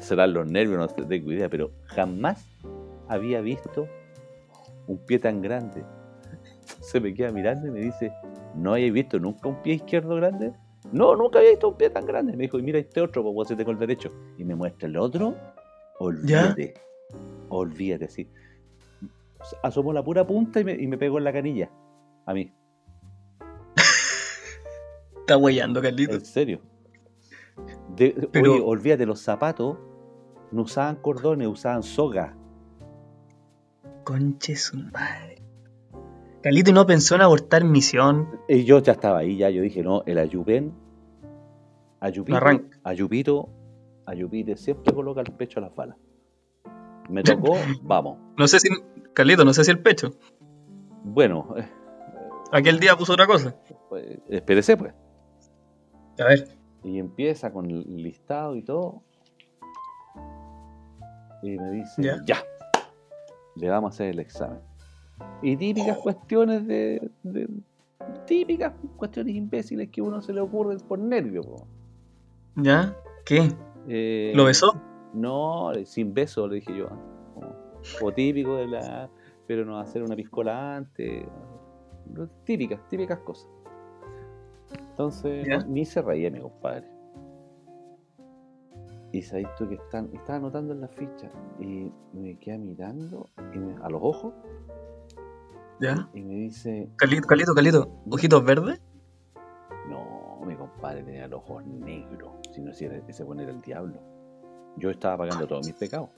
serán 0.00 0.34
los 0.34 0.50
nervios, 0.50 0.78
no 0.78 1.06
tengo 1.06 1.32
idea, 1.32 1.48
pero 1.48 1.70
jamás 1.86 2.46
había 3.08 3.40
visto 3.40 3.88
un 4.86 4.98
pie 4.98 5.18
tan 5.18 5.40
grande. 5.40 5.84
Se 6.80 7.00
me 7.00 7.14
queda 7.14 7.30
mirando 7.32 7.66
y 7.66 7.70
me 7.70 7.80
dice, 7.80 8.12
¿no 8.54 8.72
habéis 8.72 8.92
visto 8.92 9.18
nunca 9.18 9.48
un 9.48 9.62
pie 9.62 9.74
izquierdo 9.74 10.16
grande? 10.16 10.52
No, 10.92 11.16
nunca 11.16 11.38
había 11.38 11.52
visto 11.52 11.68
un 11.68 11.76
pie 11.76 11.90
tan 11.90 12.04
grande. 12.04 12.36
Me 12.36 12.44
dijo, 12.44 12.58
y 12.58 12.62
mira 12.62 12.78
este 12.78 13.00
otro, 13.00 13.22
pues 13.22 13.34
vos 13.34 13.48
tengo 13.48 13.70
el 13.70 13.78
derecho. 13.78 14.12
Y 14.36 14.44
me 14.44 14.54
muestra 14.54 14.88
el 14.88 14.96
otro, 14.96 15.34
olvídate, 15.98 16.74
olvídate, 17.48 18.04
así. 18.04 18.28
Asomó 19.62 19.92
la 19.92 20.02
pura 20.02 20.26
punta 20.26 20.60
y 20.60 20.64
me, 20.64 20.72
y 20.74 20.86
me 20.86 20.96
pegó 20.98 21.18
en 21.18 21.24
la 21.24 21.32
canilla. 21.32 21.70
A 22.26 22.32
mí, 22.34 22.52
Está 25.20 25.36
huellando, 25.36 25.80
Carlito. 25.80 26.14
en 26.14 26.24
serio. 26.24 26.60
De- 27.96 28.28
Pero- 28.32 28.52
Oye, 28.54 28.62
olvídate, 28.64 29.06
los 29.06 29.20
zapatos 29.20 29.78
no 30.52 30.62
usaban 30.62 30.96
cordones, 30.96 31.48
usaban 31.48 31.82
soga. 31.82 32.36
Conche 34.04 34.54
su 34.56 34.76
madre. 34.76 35.36
Carlito 36.42 36.72
no 36.72 36.86
pensó 36.86 37.14
en 37.14 37.22
abortar 37.22 37.64
misión. 37.64 38.28
Y 38.48 38.64
yo 38.64 38.78
ya 38.80 38.92
estaba 38.92 39.18
ahí, 39.18 39.38
ya 39.38 39.48
yo 39.48 39.62
dije, 39.62 39.82
no, 39.82 40.02
el 40.04 40.18
Ayuben, 40.18 40.74
Ayupito, 42.00 42.36
arranca. 42.36 42.78
Ayupito, 42.84 43.48
Ayupite 44.04 44.56
siempre 44.58 44.92
coloca 44.92 45.22
el 45.22 45.32
pecho 45.32 45.58
a 45.60 45.62
las 45.62 45.74
balas. 45.74 45.96
Me 47.08 47.22
tocó, 47.22 47.54
vamos. 47.82 48.18
No 48.36 48.46
sé 48.46 48.60
si. 48.60 48.68
Carlito, 49.14 49.44
no 49.44 49.52
sé 49.54 49.64
si 49.64 49.70
el 49.70 49.78
pecho. 49.80 50.12
Bueno, 51.04 51.54
eh, 51.56 51.68
Aquel 52.52 52.78
día 52.80 52.96
puso 52.96 53.12
otra 53.14 53.26
cosa. 53.26 53.54
pues, 53.88 54.18
espérese 54.28 54.76
pues. 54.76 54.92
A 56.18 56.24
ver. 56.24 56.48
Y 56.82 56.98
empieza 56.98 57.52
con 57.52 57.70
el 57.70 58.02
listado 58.02 58.54
y 58.56 58.62
todo. 58.62 59.02
Y 61.42 61.56
me 61.58 61.70
dice, 61.72 62.02
Ya. 62.02 62.16
ya, 62.24 62.38
le 63.56 63.68
vamos 63.68 63.92
a 63.92 63.94
hacer 63.94 64.08
el 64.08 64.18
examen. 64.18 64.60
Y 65.42 65.56
típicas 65.56 65.98
cuestiones 65.98 66.66
de, 66.66 67.10
de- 67.22 67.48
Típicas 68.26 68.72
cuestiones 68.96 69.34
imbéciles 69.34 69.88
que 69.90 70.00
a 70.00 70.04
uno 70.04 70.20
se 70.20 70.32
le 70.32 70.40
ocurren 70.40 70.78
por 70.80 70.98
nervio. 70.98 71.42
po. 71.42 71.66
¿Ya? 72.56 72.94
¿Qué? 73.24 73.50
Eh, 73.88 74.32
¿Lo 74.34 74.44
besó? 74.44 74.74
No, 75.14 75.72
sin 75.84 76.12
beso, 76.14 76.46
le 76.48 76.56
dije 76.56 76.76
yo. 76.76 76.88
O 78.02 78.12
típico 78.12 78.56
de 78.56 78.66
la. 78.66 79.08
Pero 79.46 79.64
no 79.64 79.78
hacer 79.78 80.02
una 80.02 80.16
piscola 80.16 80.76
antes. 80.76 81.26
Típicas, 82.44 82.80
típicas 82.88 83.18
cosas. 83.20 83.48
Entonces, 84.90 85.46
no- 85.48 85.66
ni 85.66 85.84
se 85.84 86.00
reía 86.02 86.30
mi 86.30 86.40
compadre. 86.40 86.88
Y 89.12 89.22
sabéis 89.22 89.48
tú 89.56 89.68
que 89.68 89.74
están, 89.76 90.10
estaba 90.12 90.38
anotando 90.38 90.72
en 90.72 90.80
la 90.80 90.88
ficha 90.88 91.28
y 91.60 91.90
me 92.12 92.36
queda 92.38 92.58
mirando 92.58 93.28
y 93.54 93.58
me- 93.58 93.76
a 93.82 93.88
los 93.88 94.00
ojos 94.02 94.34
¿Ya? 95.80 96.08
y 96.14 96.20
me 96.22 96.34
dice: 96.34 96.88
Carlito, 96.96 97.26
Carlito, 97.28 97.54
Carlito. 97.54 97.88
¿Ojitos 98.10 98.44
verdes? 98.44 98.80
No, 99.88 100.40
mi 100.44 100.56
compadre 100.56 101.02
tenía 101.04 101.28
los 101.28 101.40
ojos 101.42 101.64
negros. 101.64 102.32
Si 102.52 102.60
no, 102.60 102.72
si 102.72 102.86
ese 102.86 103.22
bueno 103.24 103.42
era 103.42 103.52
el 103.52 103.60
diablo. 103.60 104.00
Yo 104.76 104.90
estaba 104.90 105.18
pagando 105.18 105.46
todos 105.46 105.64
mis 105.66 105.76
pecados. 105.76 106.10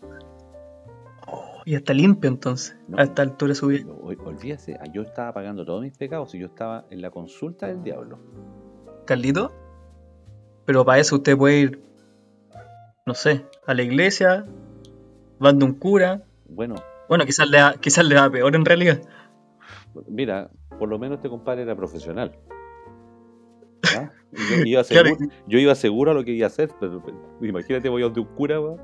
Y 1.64 1.74
está 1.74 1.92
limpio 1.92 2.28
entonces. 2.30 2.76
No. 2.88 2.98
A 2.98 3.02
esta 3.02 3.22
altura 3.22 3.50
de 3.50 3.54
su 3.56 3.66
vida. 3.66 3.84
No, 3.86 3.94
ol- 3.96 4.18
Olvídese, 4.24 4.78
yo 4.92 5.02
estaba 5.02 5.32
pagando 5.32 5.64
todos 5.64 5.82
mis 5.82 5.96
pecados 5.96 6.34
y 6.34 6.38
yo 6.38 6.46
estaba 6.46 6.84
en 6.90 7.00
la 7.02 7.10
consulta 7.10 7.66
del 7.66 7.82
diablo. 7.82 8.18
Carlito. 9.04 9.52
Pero 10.64 10.84
para 10.84 10.98
eso 11.00 11.16
usted 11.16 11.36
puede 11.36 11.58
ir, 11.60 11.82
no 13.06 13.14
sé, 13.14 13.44
a 13.66 13.74
la 13.74 13.82
iglesia, 13.82 14.44
van 15.38 15.58
de 15.58 15.64
un 15.64 15.74
cura. 15.74 16.22
Bueno, 16.48 16.74
Bueno, 17.08 17.24
quizás 17.24 17.48
le, 17.48 17.58
quizás 17.80 18.04
le 18.04 18.14
da 18.16 18.30
peor 18.30 18.54
en 18.56 18.64
realidad. 18.64 19.00
mira, 20.08 20.50
por 20.78 20.88
lo 20.88 20.98
menos 20.98 21.16
este 21.18 21.28
compadre 21.28 21.62
era 21.62 21.74
profesional. 21.76 22.32
¿Ah? 23.96 24.10
Yo, 24.32 24.56
iba 24.64 24.82
seguro, 24.84 25.16
yo 25.46 25.58
iba 25.58 25.74
seguro 25.74 26.10
a 26.10 26.14
lo 26.14 26.24
que 26.24 26.32
iba 26.32 26.46
a 26.46 26.48
hacer, 26.48 26.70
pero, 26.80 27.00
pero 27.04 27.16
imagínate, 27.42 27.88
voy 27.88 28.02
a 28.02 28.06
donde 28.06 28.20
un 28.20 28.26
cura, 28.34 28.58
va. 28.58 28.76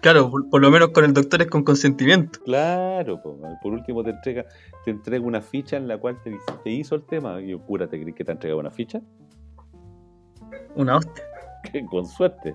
Claro, 0.00 0.30
por, 0.30 0.48
por 0.50 0.60
lo 0.60 0.70
menos 0.70 0.88
con 0.90 1.04
el 1.04 1.12
doctor 1.12 1.42
es 1.42 1.48
con 1.48 1.62
consentimiento. 1.64 2.40
Claro, 2.44 3.20
po, 3.22 3.38
por 3.62 3.72
último 3.72 4.02
te 4.02 4.10
entrega, 4.10 4.44
te 4.84 4.90
entrega 4.90 5.24
una 5.24 5.40
ficha 5.40 5.76
en 5.76 5.86
la 5.88 5.98
cual 5.98 6.20
te, 6.22 6.30
dice- 6.30 6.52
te 6.64 6.70
hizo 6.70 6.94
el 6.94 7.04
tema. 7.04 7.40
Y 7.40 7.48
yo, 7.50 7.60
cura, 7.60 7.86
¿te 7.88 8.00
crees 8.00 8.16
que 8.16 8.24
te 8.24 8.30
ha 8.30 8.34
entregado 8.34 8.60
una 8.60 8.70
ficha? 8.70 9.00
Una 10.74 10.96
hostia. 10.96 11.24
Con 11.90 12.06
suerte. 12.06 12.54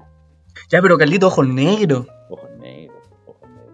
Ya, 0.70 0.82
pero 0.82 0.98
Carlito, 0.98 1.28
ojos 1.28 1.48
negros. 1.48 2.08
Ojos 2.30 2.50
negros, 2.60 3.10
ojos 3.26 3.50
negros. 3.50 3.74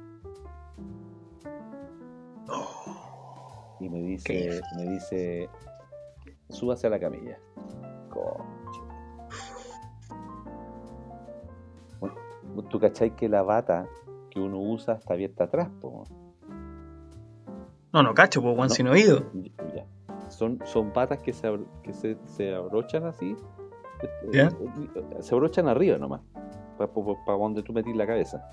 Y 3.81 3.89
me 3.89 4.01
dice, 4.01 4.61
me 4.75 4.83
dice, 4.91 5.49
súbase 6.49 6.88
a 6.88 6.89
la 6.89 6.99
camilla. 6.99 7.38
Conche. 8.09 8.59
Tú 12.63 12.80
cachai 12.80 13.16
que 13.16 13.30
la 13.30 13.42
bata 13.44 13.88
que 14.30 14.39
uno 14.39 14.60
usa 14.60 14.96
está 14.96 15.13
abierta 15.13 15.46
atrás, 15.46 15.70
po. 15.82 16.04
No, 17.92 18.04
no 18.04 18.13
cacho, 18.13 18.42
pues, 18.42 18.56
Juan 18.56 18.68
No. 18.70 18.74
sin 18.75 18.88
oído. 18.88 19.24
Ya. 19.75 19.86
Son, 20.30 20.60
son 20.66 20.94
batas 20.94 21.20
que 21.20 21.34
se, 21.34 21.60
que 21.84 21.94
se, 21.94 22.18
se 22.25 22.54
abrochan 22.54 23.06
así. 23.06 23.36
este, 24.01 24.38
Ya. 24.38 24.51
Se 25.22 25.34
abrochan 25.34 25.68
arriba 25.68 25.98
nomás. 25.98 26.22
Para 26.78 27.38
donde 27.38 27.63
tú 27.63 27.74
metís 27.74 27.96
la 27.96 28.06
cabeza. 28.08 28.44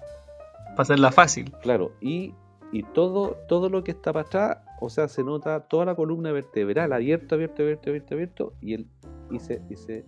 Para 0.70 0.82
hacerla 0.82 1.12
fácil. 1.12 1.52
Claro, 1.62 1.92
y, 2.00 2.34
y 2.72 2.82
todo, 2.82 3.36
todo 3.46 3.68
lo 3.68 3.84
que 3.84 3.92
está 3.92 4.12
para 4.12 4.26
atrás, 4.26 4.58
o 4.80 4.88
sea, 4.88 5.06
se 5.08 5.22
nota 5.22 5.60
toda 5.68 5.84
la 5.84 5.94
columna 5.94 6.32
vertebral, 6.32 6.92
abierto, 6.92 7.34
abierto, 7.34 7.62
abierto, 7.62 7.90
abierto, 7.90 8.14
abierto, 8.14 8.52
y 8.60 8.74
el, 8.74 8.88
y 9.30 9.38
se, 9.38 9.62
y 9.70 9.76
se- 9.76 10.04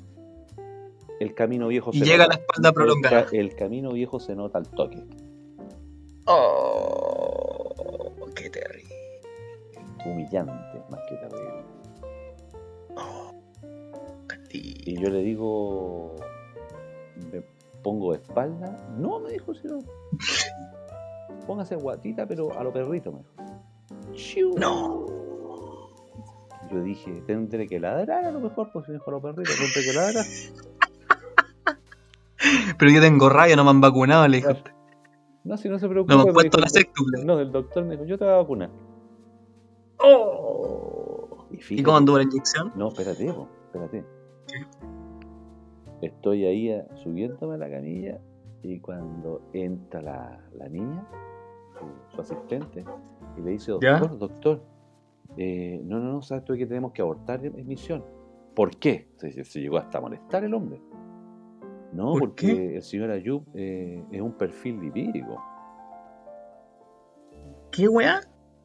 el 1.20 1.34
camino 1.34 1.68
viejo 1.68 1.90
Y 1.92 1.98
se 2.00 2.04
llega 2.04 2.24
nota. 2.24 2.36
la 2.36 2.40
espalda 2.40 2.72
prolongada. 2.72 3.20
El, 3.20 3.26
ca- 3.26 3.36
el 3.36 3.54
camino 3.56 3.92
viejo 3.92 4.20
se 4.20 4.34
nota 4.34 4.58
al 4.58 4.68
toque. 4.68 5.02
Oh, 6.26 7.74
qué 8.34 8.50
terrible. 8.50 8.94
Humillante, 10.04 10.80
más 10.90 11.00
que 11.08 11.16
terrible. 11.16 11.64
Carlito. 14.26 14.90
Y 14.90 14.96
yo 15.02 15.10
le 15.10 15.22
digo, 15.22 16.16
¿me 17.32 17.42
pongo 17.82 18.12
de 18.12 18.18
espalda? 18.18 18.78
No, 18.98 19.20
me 19.20 19.32
dijo, 19.32 19.54
si 19.54 19.66
no. 19.68 19.78
Póngase 21.46 21.76
guatita, 21.76 22.26
pero 22.26 22.56
a 22.58 22.62
lo 22.64 22.72
perrito, 22.72 23.12
me 23.12 23.18
dijo. 23.18 23.32
Chiu. 24.14 24.54
No. 24.58 25.06
Yo 26.70 26.82
dije, 26.82 27.22
tendré 27.26 27.66
que 27.66 27.80
ladrar 27.80 28.24
a 28.26 28.30
lo 28.30 28.40
mejor, 28.40 28.70
pues 28.72 28.86
me 28.88 28.94
dijo 28.94 29.08
a 29.10 29.12
los 29.14 29.22
perritos, 29.22 29.56
tendré 29.56 29.82
que 29.84 29.92
ladrar. 29.94 30.24
Pero 32.78 32.90
yo 32.90 33.00
tengo 33.00 33.28
rabia, 33.28 33.56
no 33.56 33.64
me 33.64 33.70
han 33.70 33.80
vacunado, 33.80 34.26
le 34.28 34.38
dijo. 34.38 34.50
No, 35.44 35.56
si 35.56 35.68
no 35.68 35.78
se 35.78 35.88
preocupe. 35.88 36.12
No 36.14 36.22
me 36.22 36.28
han 36.28 36.34
puesto 36.34 36.58
dijo 36.58 36.64
la 36.64 36.68
séctupla. 36.68 37.24
No, 37.24 37.40
el 37.40 37.50
doctor 37.50 37.84
me 37.84 37.92
dijo, 37.92 38.04
yo 38.04 38.18
te 38.18 38.24
voy 38.24 38.34
a 38.34 38.36
vacunar. 38.38 38.70
Oh. 39.98 41.46
Y, 41.50 41.56
¿Y 41.56 41.58
fíjate- 41.60 41.82
cómo 41.84 41.96
anduvo 41.96 42.18
la 42.18 42.24
inyección? 42.24 42.72
No, 42.76 42.88
espérate, 42.88 43.32
po, 43.32 43.48
espérate. 43.66 44.04
Estoy 46.02 46.44
ahí 46.46 46.68
eh, 46.70 46.86
subiéndome 47.02 47.54
a 47.54 47.58
la 47.58 47.70
camilla 47.70 48.20
y 48.62 48.78
cuando 48.80 49.42
entra 49.52 50.00
la, 50.00 50.40
la 50.56 50.68
niña, 50.68 51.04
su, 51.78 52.14
su 52.14 52.20
asistente, 52.20 52.84
y 53.36 53.40
le 53.40 53.50
dice, 53.52 53.72
¿Ya? 53.80 53.98
doctor, 53.98 54.18
doctor, 54.18 54.62
eh, 55.36 55.80
no, 55.84 55.98
no, 55.98 56.12
no, 56.12 56.22
sabes 56.22 56.44
tú 56.44 56.54
que 56.54 56.66
tenemos 56.66 56.92
que 56.92 57.02
abortar 57.02 57.44
en 57.44 57.66
misión. 57.66 58.04
¿Por 58.54 58.76
qué? 58.76 59.08
Se, 59.16 59.44
se 59.44 59.60
llegó 59.60 59.78
hasta 59.78 60.00
molestar 60.00 60.44
el 60.44 60.54
hombre. 60.54 60.80
No, 61.98 62.12
¿Por 62.12 62.20
porque 62.20 62.46
qué? 62.46 62.76
el 62.76 62.82
señor 62.84 63.10
Ayub 63.10 63.42
eh, 63.54 64.04
es 64.12 64.20
un 64.20 64.32
perfil 64.38 64.80
lipídico. 64.80 65.42
¿Qué 67.72 67.88
weá? 67.88 68.20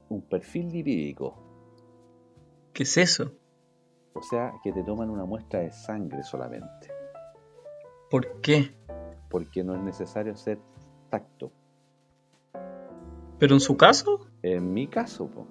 Un 0.07 0.21
perfil 0.21 0.71
lipídico. 0.71 1.33
¿Qué 2.73 2.83
es 2.83 2.95
eso? 2.95 3.31
O 4.13 4.21
sea, 4.21 4.53
que 4.63 4.71
te 4.71 4.83
toman 4.83 5.09
una 5.09 5.25
muestra 5.25 5.61
de 5.61 5.71
sangre 5.71 6.21
solamente. 6.21 6.91
¿Por 8.11 8.39
qué? 8.41 8.75
Porque 9.31 9.63
no 9.63 9.73
es 9.73 9.81
necesario 9.81 10.33
hacer 10.33 10.59
tacto. 11.09 11.51
¿Pero 13.39 13.55
en 13.55 13.61
su 13.61 13.75
caso? 13.75 14.27
En 14.43 14.71
mi 14.71 14.85
caso, 14.87 15.25
po. 15.25 15.47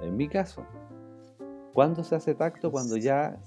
En 0.00 0.16
mi 0.16 0.26
caso. 0.26 0.66
¿Cuándo 1.72 2.02
se 2.02 2.16
hace 2.16 2.34
tacto? 2.34 2.72
Cuando 2.72 2.96
ya, 2.96 3.38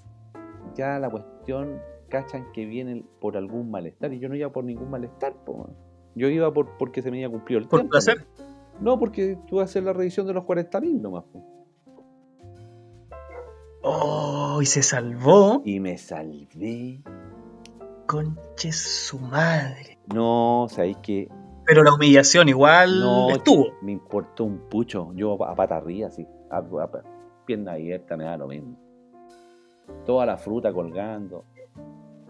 ya 0.75 0.97
la 0.97 1.09
cuestión 1.09 1.81
cachan 2.09 2.51
que 2.53 2.65
viene 2.65 3.03
por 3.19 3.37
algún 3.37 3.69
malestar. 3.71 4.13
Y 4.13 4.19
yo 4.19 4.29
no 4.29 4.35
iba 4.35 4.51
por 4.51 4.63
ningún 4.63 4.89
malestar, 4.89 5.33
po. 5.45 5.69
Yo 6.15 6.27
iba 6.29 6.51
por, 6.53 6.77
porque 6.77 7.01
se 7.01 7.11
me 7.11 7.17
había 7.17 7.29
cumplido 7.29 7.59
el 7.61 7.67
¿Por 7.67 7.79
tiempo. 7.81 7.91
placer? 7.91 8.25
No, 8.79 8.97
porque 8.99 9.37
tú 9.47 9.57
vas 9.57 9.63
a 9.63 9.65
hacer 9.65 9.83
la 9.83 9.93
revisión 9.93 10.25
de 10.27 10.33
los 10.33 10.43
40.000 10.45 11.01
nomás. 11.01 11.23
po. 11.25 11.43
Oh, 13.83 14.59
y 14.61 14.65
se 14.65 14.81
salvó. 14.83 15.61
Y 15.63 15.79
me 15.79 15.97
salvé. 15.97 17.01
Conche 18.05 18.71
su 18.71 19.19
madre. 19.19 19.97
No, 20.13 20.67
sabéis 20.69 20.97
que 20.97 21.29
Pero 21.65 21.83
la 21.83 21.93
humillación 21.93 22.49
igual 22.49 22.99
no 22.99 23.29
estuvo. 23.29 23.67
me 23.81 23.91
importó 23.91 24.43
un 24.45 24.69
pucho. 24.69 25.11
Yo 25.13 25.41
a 25.43 25.55
pata 25.55 25.77
arriba, 25.77 26.07
así. 26.07 26.25
A, 26.49 26.57
a- 26.59 27.03
pierna 27.45 27.73
abierta 27.73 28.17
me 28.17 28.23
da 28.25 28.37
lo 28.37 28.47
mismo. 28.47 28.77
Toda 30.05 30.25
la 30.25 30.37
fruta 30.37 30.73
colgando. 30.73 31.45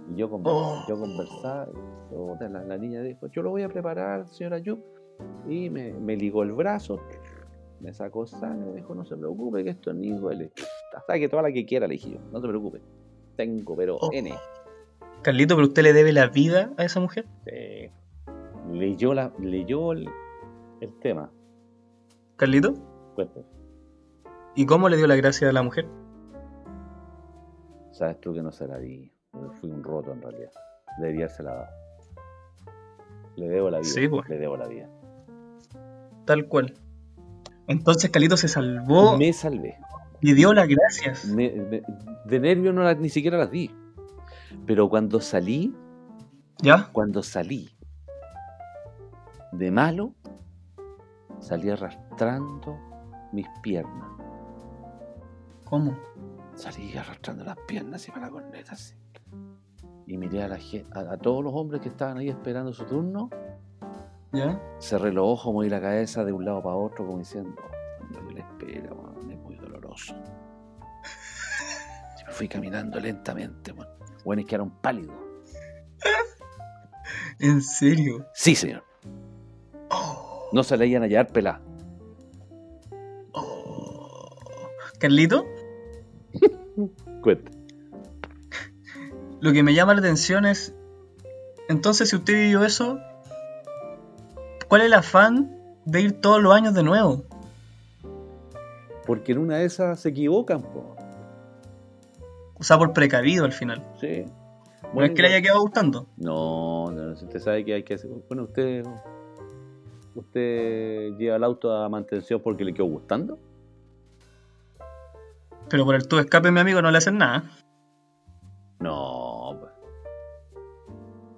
Y 0.10 0.16
yo, 0.16 0.30
con- 0.30 0.42
Oh. 0.46 0.84
yo 0.88 1.00
conversaba. 1.00 1.68
y, 2.12 2.44
la, 2.50 2.64
la 2.64 2.78
niña 2.78 3.02
dijo: 3.02 3.28
Yo 3.28 3.42
lo 3.42 3.50
voy 3.52 3.64
a 3.64 3.70
preparar, 3.70 4.28
señora 4.28 4.60
Yu. 4.60 4.80
Y 5.48 5.70
me, 5.70 5.94
me 5.94 6.16
ligó 6.16 6.44
el 6.44 6.52
brazo. 6.54 7.00
Me 7.80 7.94
sacó 7.94 8.26
sangre. 8.26 8.70
Me 8.72 8.76
dijo: 8.78 8.96
No 8.96 9.06
se 9.06 9.16
preocupe, 9.18 9.64
que 9.64 9.72
esto 9.72 9.94
ni 9.94 10.12
duele. 10.12 10.52
Saque 11.08 11.28
toda 11.30 11.44
la 11.44 11.52
que 11.52 11.66
quiera, 11.66 11.88
le 11.88 11.94
dije 11.96 12.12
yo. 12.12 12.20
No 12.32 12.40
se 12.42 12.48
preocupe. 12.48 12.82
Tengo, 13.36 13.76
pero 13.76 13.98
Oh. 14.00 14.10
N. 14.14 14.34
Carlito, 15.24 15.56
¿pero 15.56 15.68
usted 15.68 15.84
le 15.84 15.94
debe 15.94 16.14
la 16.14 16.28
vida 16.28 16.72
a 16.78 16.84
esa 16.86 17.00
mujer? 17.00 17.26
Eh, 17.48 17.92
leyó, 18.72 19.14
la, 19.14 19.34
leyó 19.40 19.92
el, 19.92 20.08
el 20.80 20.94
tema. 21.00 21.32
Carlito. 22.38 22.74
Cuéntame. 23.16 23.46
¿Y 24.56 24.66
cómo 24.66 24.90
le 24.90 24.98
dio 24.98 25.08
la 25.08 25.16
gracia 25.16 25.50
a 25.50 25.54
la 25.54 25.64
mujer? 25.64 25.88
Sabes 27.92 28.20
tú 28.22 28.34
que 28.34 28.42
no 28.42 28.52
se 28.52 28.68
la 28.68 28.78
di. 28.78 29.12
Fui 29.60 29.70
un 29.72 29.84
roto 29.84 30.12
en 30.13 30.22
realidad. 30.22 30.51
Debería 31.00 31.25
haberse 31.25 31.44
la 31.44 31.53
dado. 31.56 31.67
Le 33.36 33.48
debo 33.50 33.70
la 33.70 33.79
vida. 33.79 33.89
Sí, 33.89 34.08
pues. 34.08 34.27
Le 34.29 34.38
debo 34.38 34.58
la 34.58 34.67
vida. 34.67 34.89
Tal 36.25 36.48
cual. 36.48 36.74
Entonces 37.67 38.10
Carlito 38.10 38.38
se 38.38 38.48
salvó 38.48 39.17
Me 39.17 39.32
salvé. 39.34 39.77
y 40.22 40.34
dio 40.34 40.53
las 40.53 40.67
gracias. 40.67 41.25
Me- 41.25 41.51
me- 41.51 41.84
de 42.25 42.39
nervio 42.39 42.74
no 42.74 42.82
las- 42.84 42.98
ni 42.98 43.10
siquiera 43.10 43.38
las 43.38 43.51
di. 43.51 43.74
Pero 44.65 44.89
cuando 44.89 45.20
salí, 45.22 45.75
¿Ya? 46.62 46.89
cuando 46.91 47.22
salí 47.24 47.70
de 49.51 49.72
malo, 49.72 50.13
salí 51.39 51.70
arrastrando 51.70 52.77
mis 53.32 53.48
piernas. 53.62 54.08
¿Cómo? 55.65 55.98
Salí 56.56 56.96
arrastrando 56.98 57.44
las 57.44 57.58
piernas 57.67 58.08
y 58.08 58.12
para 58.12 58.25
la 58.27 58.32
corneta 58.32 58.72
así. 58.74 58.96
Y 60.06 60.18
miré 60.18 60.44
a, 60.44 60.48
la, 60.48 60.58
gen- 60.58 60.86
a, 60.94 61.00
a 61.14 61.18
todos 61.18 61.44
los 61.44 61.54
hombres 61.54 61.82
que 61.82 61.90
estaban 61.90 62.18
ahí 62.18 62.30
esperando 62.30 62.72
su 62.74 62.86
turno. 62.86 63.30
¿Ya? 64.34 64.62
Cerré 64.80 65.12
los 65.12 65.25
ojos, 65.25 65.53
moví 65.53 65.70
la 65.70 65.82
cabeza 65.82 66.24
de 66.25 66.32
un 66.34 66.46
lado 66.46 66.62
para 66.64 66.75
otro, 66.75 67.06
como 67.06 67.18
diciendo, 67.20 67.56
la 68.34 68.40
espera, 68.40 68.90
es 69.30 69.38
muy 69.40 69.56
doloroso. 69.56 70.14
Y 72.22 72.25
me 72.25 72.32
fui 72.32 72.48
caminando 72.48 73.00
lentamente, 73.00 73.72
weón. 73.72 73.88
Bueno, 74.25 74.42
es 74.42 74.48
que 74.48 74.56
eran 74.56 74.70
pálidos. 74.82 75.16
¿En 77.40 77.62
serio? 77.62 78.25
Sí, 78.34 78.56
señor. 78.56 78.84
Oh, 79.90 80.50
No 80.51 80.64
se 80.64 80.75
le 80.77 80.88
iban 80.88 81.03
a 81.03 81.06
hallar 81.06 81.27
pelá. 81.27 81.62
oh. 83.34 84.30
Carlito, 85.00 85.46
Cuenta. 87.22 87.51
Lo 89.40 89.54
que 89.54 89.64
me 89.64 89.74
llama 89.74 89.94
la 89.94 90.00
atención 90.00 90.46
es, 90.46 90.76
entonces 91.70 92.10
si 92.10 92.16
usted 92.16 92.34
vivió 92.34 92.64
eso, 92.64 93.00
¿cuál 94.68 94.82
es 94.82 94.88
el 94.88 94.94
afán 94.94 95.58
de 95.86 96.02
ir 96.02 96.22
todos 96.22 96.42
los 96.42 96.54
años 96.54 96.74
de 96.74 96.84
nuevo? 96.84 97.24
Porque 99.06 99.32
en 99.32 99.38
una 99.38 99.58
de 99.58 99.66
esas 99.66 100.00
se 100.00 100.10
equivocan, 100.10 100.62
po. 100.62 100.96
O 102.56 102.64
sea, 102.64 102.78
por 102.78 102.94
precavido 102.94 103.46
al 103.46 103.54
final. 103.54 103.84
Sí. 104.02 104.26
No 104.94 105.04
es 105.04 105.12
que 105.12 105.22
le 105.22 105.28
haya 105.30 105.42
quedado 105.42 105.62
gustando. 105.62 106.08
No, 106.18 106.92
no, 106.92 107.16
si 107.16 107.26
usted 107.26 107.40
sabe 107.40 107.64
que 107.64 107.74
hay 107.74 107.84
que 107.84 107.94
hacer. 107.94 108.10
Bueno, 108.28 108.44
usted. 108.44 108.86
¿Usted 110.16 111.16
lleva 111.18 111.36
el 111.36 111.44
auto 111.44 111.72
a 111.72 111.88
mantención 111.90 112.42
porque 112.42 112.66
le 112.66 112.74
quedó 112.74 112.88
gustando? 112.88 113.38
Pero 115.70 115.86
por 115.86 115.94
el 115.94 116.08
tubo 116.08 116.18
de 116.18 116.24
escape, 116.24 116.50
mi 116.52 116.60
amigo, 116.60 116.82
no 116.82 116.90
le 116.90 116.98
hacen 116.98 117.18
nada. 117.18 117.44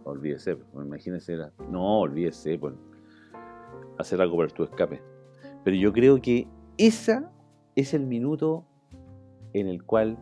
Olvídese, 0.10 0.56
pues, 0.56 0.86
imagínese. 0.86 1.36
la- 1.38 1.52
No, 1.70 2.00
olvídese, 2.02 2.58
pues. 2.58 2.74
Hacer 3.98 4.22
algo 4.22 4.38
para 4.38 4.50
tu 4.50 4.64
escape. 4.64 5.02
Pero 5.64 5.76
yo 5.76 5.92
creo 5.94 6.22
que 6.22 6.48
esa 6.78 7.32
es 7.76 7.94
el 7.94 8.06
minuto 8.06 8.66
en 9.54 9.68
el 9.68 9.84
cual 9.84 10.18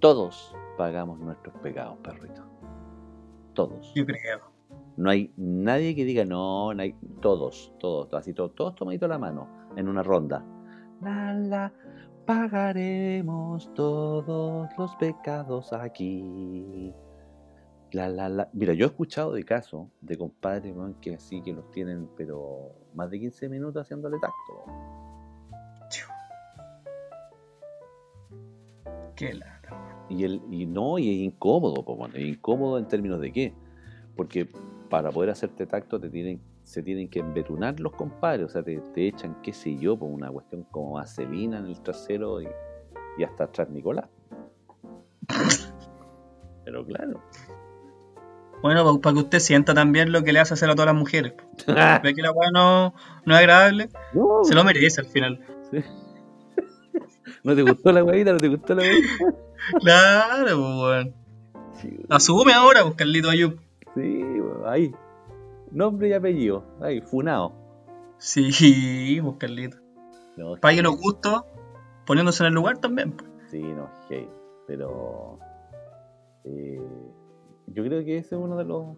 todos 0.00 0.54
pagamos 0.76 1.18
nuestros 1.18 1.54
pecados, 1.62 1.96
perrito. 2.02 2.42
Todos. 3.54 3.92
Yo 3.94 4.04
creo. 4.04 4.40
No 4.96 5.10
hay 5.10 5.32
nadie 5.36 5.94
que 5.94 6.04
diga 6.04 6.24
no, 6.24 6.72
no 6.74 6.82
hay, 6.82 6.94
todos, 7.20 7.72
todos, 7.78 8.12
así 8.14 8.32
todos, 8.34 8.54
todos 8.54 8.74
tomaditos 8.74 9.08
la 9.08 9.18
mano 9.18 9.48
en 9.76 9.88
una 9.88 10.02
ronda. 10.02 10.44
La, 11.00 11.32
la, 11.34 11.72
pagaremos 12.26 13.72
todos 13.74 14.68
los 14.78 14.94
pecados 14.96 15.72
aquí. 15.72 16.92
La, 17.94 18.08
la, 18.08 18.28
la. 18.28 18.48
Mira, 18.52 18.74
yo 18.74 18.86
he 18.86 18.88
escuchado 18.88 19.32
de 19.32 19.44
casos 19.44 19.86
de 20.00 20.18
compadres 20.18 20.74
que 21.00 21.14
así 21.14 21.40
que 21.40 21.52
los 21.52 21.70
tienen, 21.70 22.08
pero 22.16 22.72
más 22.92 23.08
de 23.08 23.20
15 23.20 23.48
minutos 23.48 23.80
haciéndole 23.80 24.18
tacto. 24.18 24.64
Qué. 29.14 29.38
Y, 30.08 30.24
el, 30.24 30.42
y 30.50 30.66
no, 30.66 30.98
y 30.98 31.08
es 31.08 31.32
incómodo, 31.32 31.84
po, 31.84 32.06
es 32.08 32.20
incómodo 32.20 32.78
en 32.78 32.88
términos 32.88 33.20
de 33.20 33.32
qué. 33.32 33.54
Porque 34.16 34.48
para 34.90 35.12
poder 35.12 35.30
hacerte 35.30 35.64
tacto 35.64 36.00
te 36.00 36.10
tienen, 36.10 36.40
se 36.64 36.82
tienen 36.82 37.08
que 37.08 37.20
embetunar 37.20 37.78
los 37.78 37.92
compadres, 37.92 38.46
o 38.46 38.48
sea, 38.48 38.64
te, 38.64 38.76
te 38.92 39.06
echan, 39.06 39.40
qué 39.40 39.52
sé 39.52 39.76
yo, 39.76 39.96
por 39.96 40.10
una 40.10 40.30
cuestión 40.30 40.64
como 40.64 40.94
vaselina 40.94 41.58
en 41.58 41.66
el 41.66 41.80
trasero 41.80 42.42
y, 42.42 42.48
y 43.18 43.22
hasta 43.22 43.44
atrás 43.44 43.70
Nicolás. 43.70 44.08
Pero 46.64 46.84
claro. 46.84 47.22
Bueno, 48.64 48.98
para 49.02 49.12
que 49.12 49.20
usted 49.20 49.40
sienta 49.40 49.74
también 49.74 50.10
lo 50.10 50.24
que 50.24 50.32
le 50.32 50.40
hace 50.40 50.54
hacer 50.54 50.70
a 50.70 50.74
todas 50.74 50.86
las 50.86 50.94
mujeres. 50.94 51.34
¿Ve 52.02 52.14
que 52.14 52.22
la 52.22 52.32
weá 52.32 52.48
no, 52.50 52.94
no 53.26 53.34
es 53.34 53.38
agradable? 53.40 53.90
No, 54.14 54.42
Se 54.42 54.54
lo 54.54 54.64
merece 54.64 55.02
al 55.02 55.06
final. 55.06 55.38
sí. 55.70 55.84
¿No 57.44 57.54
te 57.54 57.60
gustó 57.60 57.92
la 57.92 58.02
huevita? 58.02 58.32
¿No 58.32 58.38
te 58.38 58.48
gustó 58.48 58.74
la 58.74 58.80
huevita? 58.82 59.08
Claro, 59.80 60.44
pues, 60.44 60.56
weón. 60.56 61.14
Sí, 61.74 61.98
Asume 62.08 62.54
ahora, 62.54 62.84
pues, 62.84 62.94
Carlito 62.94 63.28
Ayub. 63.28 63.58
sí, 63.94 64.22
ahí. 64.64 64.94
Nombre 65.70 66.08
y 66.08 66.12
apellido. 66.14 66.64
Ahí, 66.80 67.02
funado. 67.02 67.52
Sí, 68.16 69.20
pues, 69.22 69.36
Carlito. 69.38 69.76
No, 70.38 70.56
Pague 70.56 70.80
los 70.82 70.96
gustos 70.96 71.44
poniéndose 72.06 72.42
en 72.44 72.46
el 72.48 72.54
lugar 72.54 72.78
también. 72.78 73.12
pues. 73.12 73.30
Sí, 73.50 73.60
no, 73.60 73.90
hey, 74.08 74.26
pero 74.66 75.38
eh, 76.44 76.80
yo 77.66 77.84
creo 77.84 78.04
que 78.04 78.18
ese 78.18 78.34
es 78.34 78.40
uno 78.40 78.56
de 78.56 78.64
los... 78.64 78.96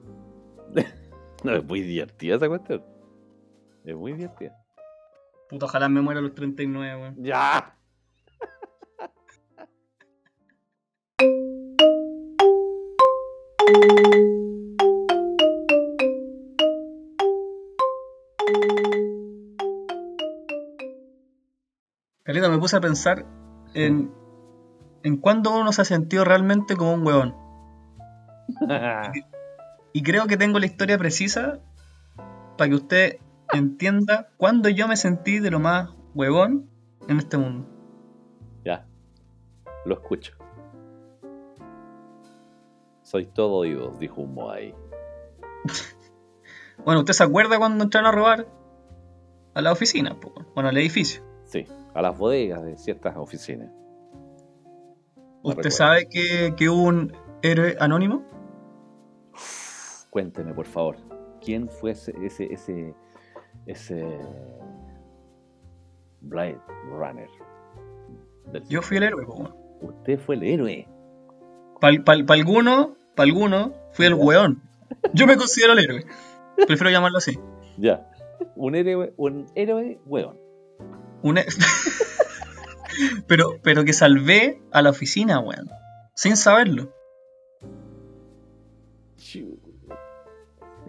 no, 1.45 1.55
es 1.55 1.65
muy 1.65 1.83
divertida 1.83 2.37
esa 2.37 2.49
cuestión. 2.49 2.83
Es 3.85 3.95
muy 3.95 4.13
divertida. 4.13 4.57
Puta, 5.49 5.67
ojalá 5.67 5.89
me 5.89 6.01
muera 6.01 6.21
a 6.21 6.23
los 6.23 6.35
39, 6.35 6.97
weón. 6.97 7.17
¡Ya! 7.23 7.73
Carlito, 22.25 22.51
me 22.51 22.59
puse 22.59 22.77
a 22.77 22.81
pensar 22.81 23.25
en 23.75 24.11
en 25.07 25.19
cuándo 25.19 25.55
uno 25.55 25.73
se 25.73 25.83
ha 25.83 25.85
sentido 25.85 26.25
realmente 26.25 26.75
como 26.77 26.93
un 26.93 27.07
huevón. 27.07 27.46
Y 29.93 30.03
creo 30.03 30.27
que 30.27 30.37
tengo 30.37 30.59
la 30.59 30.67
historia 30.67 30.99
precisa 30.99 31.59
para 32.59 32.69
que 32.69 32.75
usted 32.75 33.19
entienda 33.55 34.29
cuándo 34.37 34.69
yo 34.69 34.87
me 34.89 34.97
sentí 34.97 35.39
de 35.39 35.51
lo 35.51 35.59
más 35.59 35.89
huevón 36.15 36.69
en 37.09 37.19
este 37.19 37.39
mundo. 37.39 37.67
ya. 38.65 38.87
Lo 39.87 39.95
escucho. 39.95 40.35
Soy 43.03 43.27
todo 43.27 43.55
oídos, 43.55 43.99
dijo 43.99 44.21
un 44.21 44.35
Moai. 44.35 44.75
Bueno, 46.85 47.01
¿usted 47.01 47.15
se 47.15 47.25
acuerda 47.25 47.57
cuando 47.59 47.83
entraron 47.85 48.07
a 48.09 48.13
robar 48.13 48.47
a 49.55 49.63
la 49.63 49.73
oficina? 49.73 50.15
Bueno, 50.55 50.69
al 50.69 50.77
edificio. 50.77 51.23
Sí, 51.47 51.67
a 51.95 52.03
las 52.03 52.17
bodegas 52.19 52.63
de 52.65 52.77
ciertas 52.77 53.17
oficinas. 53.17 53.71
No 55.17 55.23
¿Usted 55.43 55.57
recuerdo. 55.57 55.71
sabe 55.71 56.07
que, 56.11 56.55
que 56.55 56.69
hubo 56.69 56.83
un 56.83 57.17
héroe 57.43 57.77
anónimo? 57.81 58.25
Cuénteme, 60.11 60.53
por 60.55 60.67
favor. 60.67 60.97
¿Quién 61.45 61.69
fue 61.69 61.93
ese, 61.93 62.13
ese, 62.23 62.53
ese, 62.53 62.95
ese 63.67 64.19
Blade 66.21 66.59
Runner? 66.91 67.29
Yo 68.69 68.83
fui 68.83 68.97
el 68.97 69.05
héroe. 69.05 69.25
po. 69.27 69.49
Usted 69.81 70.19
fue 70.19 70.37
el 70.37 70.43
héroe. 70.43 70.89
Para 71.81 71.97
algunos, 72.35 72.89
para 73.15 73.27
algunos, 73.29 73.71
fui 73.93 74.07
el 74.07 74.15
weón. 74.15 74.63
Yo 75.13 75.27
me 75.27 75.37
considero 75.37 75.73
el 75.75 75.81
héroe. 75.81 76.05
Prefiero 76.67 76.91
llamarlo 76.91 77.19
así. 77.19 77.39
Ya. 77.77 78.09
Un 78.55 78.75
héroe, 78.75 79.13
un 79.17 79.47
héroe 79.55 80.01
hueón. 80.07 80.39
Un 81.23 81.39
he- 81.39 81.47
pero, 83.27 83.59
pero 83.63 83.85
que 83.85 83.93
salvé 83.93 84.63
a 84.73 84.81
la 84.83 84.91
oficina, 84.91 85.39
weón. 85.41 85.69
Sin 86.15 86.37
saberlo. 86.37 86.93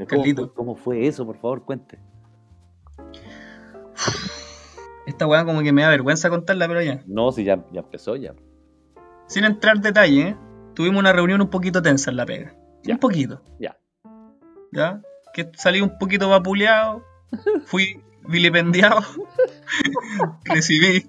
¿Cómo 0.06 0.54
cómo 0.54 0.76
fue 0.76 1.08
eso? 1.08 1.26
Por 1.26 1.38
favor, 1.38 1.64
cuente. 1.64 2.00
Esta 5.06 5.26
weá 5.26 5.46
como 5.46 5.62
que 5.62 5.72
me 5.72 5.84
da 5.84 5.90
vergüenza 5.90 6.30
contarla, 6.30 6.68
pero 6.68 6.82
ya. 6.82 7.02
No, 7.08 7.32
si 7.32 7.44
ya, 7.44 7.64
ya 7.72 7.80
empezó 7.82 8.16
ya. 8.16 8.34
Sin 9.28 9.46
entrar 9.46 9.78
en 9.78 9.82
detalle, 9.82 10.36
tuvimos 10.74 11.00
una 11.00 11.14
reunión 11.14 11.42
un 11.42 11.50
poquito 11.50 11.82
tensa 11.82 12.12
en 12.12 12.18
la 12.18 12.26
pega. 12.26 12.54
Ya. 12.84 12.96
Un 12.96 13.00
poquito. 13.00 13.42
Ya. 13.60 13.78
¿Ya? 14.72 15.02
Que 15.34 15.50
salí 15.56 15.82
un 15.82 15.98
poquito 15.98 16.30
vapuleado, 16.30 17.04
fui 17.66 18.02
vilipendiado, 18.28 19.00
recibí 20.46 21.06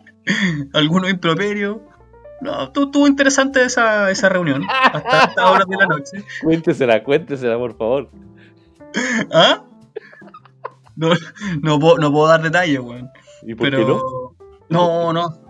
algunos 0.73 1.11
improperios. 1.11 1.79
No, 2.41 2.71
tu- 2.71 2.85
estuvo 2.85 3.09
interesante 3.09 3.65
esa, 3.65 4.13
esa 4.13 4.29
reunión, 4.29 4.63
hasta 4.71 5.25
estas 5.25 5.45
horas 5.45 5.67
de 5.67 5.77
la 5.77 5.87
noche. 5.87 6.25
Cuéntesela, 6.41 7.03
cuéntesela, 7.03 7.59
por 7.59 7.77
favor. 7.77 8.11
¿Ah? 9.33 9.65
No, 10.97 11.11
no, 11.63 11.79
puedo, 11.79 11.99
no 11.99 12.11
puedo 12.13 12.29
dar 12.29 12.43
detalles, 12.43 12.81
weón. 12.81 13.11
¿Y 13.43 13.55
por 13.55 13.71
Pero. 13.71 13.79
qué 13.79 13.85
no? 13.85 14.03
No, 14.69 15.13
no. 15.13 15.49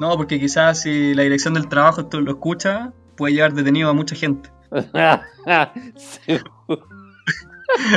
No, 0.00 0.16
porque 0.16 0.40
quizás 0.40 0.82
si 0.82 1.14
la 1.14 1.22
dirección 1.22 1.54
del 1.54 1.68
trabajo 1.68 2.02
esto 2.02 2.20
lo 2.20 2.32
escucha, 2.32 2.92
puede 3.16 3.34
llevar 3.34 3.54
detenido 3.54 3.88
a 3.90 3.92
mucha 3.92 4.16
gente. 4.16 4.50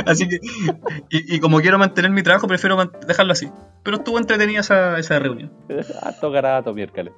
Así 0.06 0.28
que, 0.28 0.40
y, 1.10 1.36
y 1.36 1.40
como 1.40 1.60
quiero 1.60 1.78
mantener 1.78 2.10
mi 2.10 2.22
trabajo, 2.22 2.48
prefiero 2.48 2.76
dejarlo 3.06 3.32
así. 3.32 3.48
Pero 3.84 3.98
estuvo 3.98 4.18
entretenida 4.18 4.60
esa, 4.60 4.98
esa 4.98 5.18
reunión. 5.18 5.52
Harto 6.02 6.30
garato, 6.30 6.74
miércoles. 6.74 7.12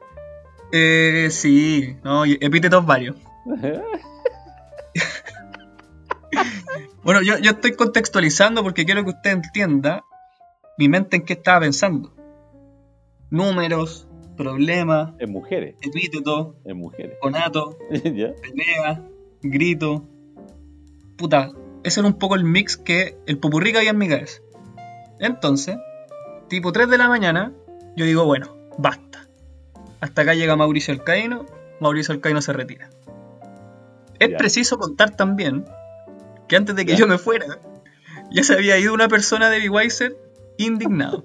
Eh, 0.73 1.29
sí, 1.31 1.97
no, 2.05 2.25
epítetos 2.25 2.85
varios. 2.85 3.17
Bueno, 7.03 7.23
yo, 7.23 7.39
yo 7.39 7.53
estoy 7.53 7.73
contextualizando 7.75 8.63
porque 8.63 8.85
quiero 8.85 9.03
que 9.05 9.11
usted 9.11 9.31
entienda 9.31 10.05
mi 10.79 10.89
mente 10.89 11.17
en 11.17 11.25
qué 11.25 11.35
estaba 11.35 11.61
pensando. 11.61 12.13
Números, 13.31 14.07
problemas, 14.37 15.13
En 15.19 15.31
mujeres, 15.31 15.77
epítetos, 15.83 16.55
en 16.65 16.77
mujeres. 16.77 17.17
conato, 17.21 17.79
¿Ya? 17.91 18.33
pelea, 18.35 19.03
grito. 19.43 20.05
Puta, 21.17 21.53
ese 21.85 22.01
era 22.01 22.09
un 22.09 22.19
poco 22.19 22.35
el 22.35 22.45
mix 22.45 22.77
que 22.77 23.17
el 23.27 23.39
popurrí 23.39 23.73
que 23.73 23.79
había 23.79 23.91
en 23.91 23.99
mi 23.99 24.09
cabeza. 24.09 24.41
Entonces, 25.19 25.77
tipo 26.49 26.73
3 26.73 26.89
de 26.89 26.99
la 26.99 27.09
mañana, 27.09 27.53
yo 27.97 28.05
digo, 28.05 28.25
bueno, 28.25 28.57
basta. 28.79 29.27
Hasta 30.01 30.23
acá 30.23 30.35
llega 30.35 30.57
Mauricio 30.57 30.93
Alcaíno, 30.95 31.45
Mauricio 31.81 32.15
Alcaíno 32.15 32.41
se 32.43 32.53
retira. 32.55 32.89
Es 34.19 34.31
Ya. 34.31 34.37
preciso 34.39 34.79
contar 34.79 35.15
también 35.17 35.65
que 36.51 36.57
antes 36.57 36.77
de 36.77 36.85
que 36.85 36.93
Ya. 36.93 36.99
yo 36.99 37.07
me 37.07 37.17
fuera, 37.17 37.47
ya 38.31 38.43
se 38.43 38.53
había 38.55 38.79
ido 38.79 38.93
una 38.93 39.09
persona 39.09 39.49
de 39.49 39.71
Weiser 39.71 40.17
indignado. 40.59 41.25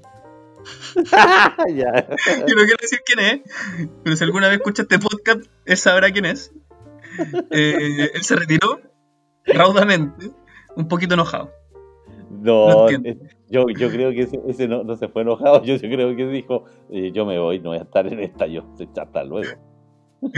ya. 1.75 2.07
Yo 2.47 2.55
no 2.55 2.63
quiero 2.63 2.77
decir 2.81 2.99
quién 3.05 3.19
es, 3.19 3.41
pero 4.03 4.15
si 4.15 4.23
alguna 4.23 4.47
vez 4.47 4.57
escucha 4.57 4.81
este 4.83 4.97
podcast, 4.97 5.41
él 5.65 5.77
sabrá 5.77 6.11
quién 6.11 6.25
es. 6.25 6.51
Eh, 7.51 8.09
él 8.13 8.23
se 8.23 8.35
retiró 8.35 8.79
raudamente, 9.45 10.31
un 10.75 10.87
poquito 10.87 11.13
enojado. 11.13 11.51
No, 12.31 12.89
eh, 12.89 13.17
yo, 13.49 13.67
yo 13.69 13.89
creo 13.89 14.09
que 14.11 14.21
ese, 14.21 14.39
ese 14.47 14.67
no, 14.67 14.83
no 14.83 14.95
se 14.95 15.07
fue 15.07 15.21
enojado. 15.21 15.63
Yo, 15.63 15.75
yo 15.75 15.89
creo 15.89 16.15
que 16.15 16.25
dijo: 16.27 16.65
eh, 16.89 17.11
Yo 17.13 17.25
me 17.25 17.37
voy, 17.39 17.59
no 17.59 17.69
voy 17.69 17.77
a 17.77 17.83
estar 17.83 18.07
en 18.07 18.19
esta. 18.19 18.47
Yo, 18.47 18.65
hasta 18.97 19.23
luego. 19.23 19.51
No 20.21 20.31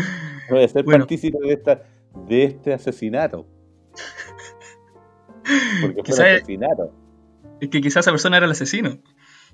voy 0.50 0.64
a 0.64 0.68
ser 0.68 0.84
Bueno. 0.84 1.00
partícipe 1.06 1.38
de, 1.40 1.54
esta, 1.54 1.84
de 2.28 2.44
este 2.44 2.74
asesinato. 2.74 3.48
Porque 5.82 5.96
fue 5.96 6.04
Quizá 6.04 6.24
un 6.24 6.30
es- 6.30 7.70
que 7.70 7.82
quizás 7.82 8.06
esa 8.06 8.12
persona 8.12 8.38
era 8.38 8.46
el 8.46 8.52
asesino. 8.52 8.98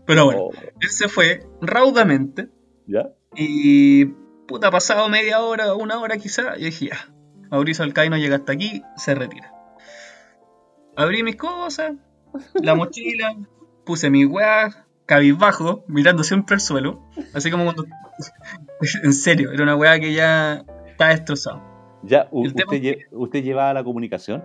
Pero 0.06 0.26
bueno, 0.26 0.42
Oh, 0.46 0.52
él 0.82 0.90
se 0.90 1.08
fue 1.08 1.46
raudamente 1.62 2.50
¿Ya? 2.88 3.10
y 3.36 4.06
puta, 4.48 4.70
pasado 4.72 5.08
media 5.10 5.40
hora, 5.42 5.74
una 5.76 6.00
hora 6.00 6.18
quizá, 6.18 6.58
y 6.58 6.66
dije, 6.66 6.88
ya, 6.88 7.14
Mauricio 7.50 7.84
Alcaíno 7.86 8.18
llega 8.18 8.36
hasta 8.38 8.52
aquí, 8.54 8.84
se 8.98 9.16
retira. 9.16 9.54
Abrí 10.96 11.24
mis 11.24 11.36
cosas, 11.38 11.94
la 12.56 12.76
mochila, 12.76 13.36
puse 13.86 14.10
mi 14.10 14.26
weá, 14.26 14.86
cabizbajo, 15.06 15.84
mirando 15.88 16.24
siempre 16.24 16.56
al 16.56 16.62
suelo, 16.62 17.08
así 17.34 17.50
como 17.52 17.64
cuando... 17.64 17.86
en 19.04 19.14
serio, 19.14 19.52
era 19.52 19.64
una 19.64 19.76
weá 19.76 20.00
que 20.00 20.14
ya 20.14 20.66
estaba 20.88 21.12
destrozado. 21.12 21.62
¿Ya? 22.04 22.28
Usted, 22.32 22.66
lle- 22.66 23.08
¿Usted 23.12 23.44
llevaba 23.44 23.74
la 23.74 23.84
comunicación? 23.84 24.44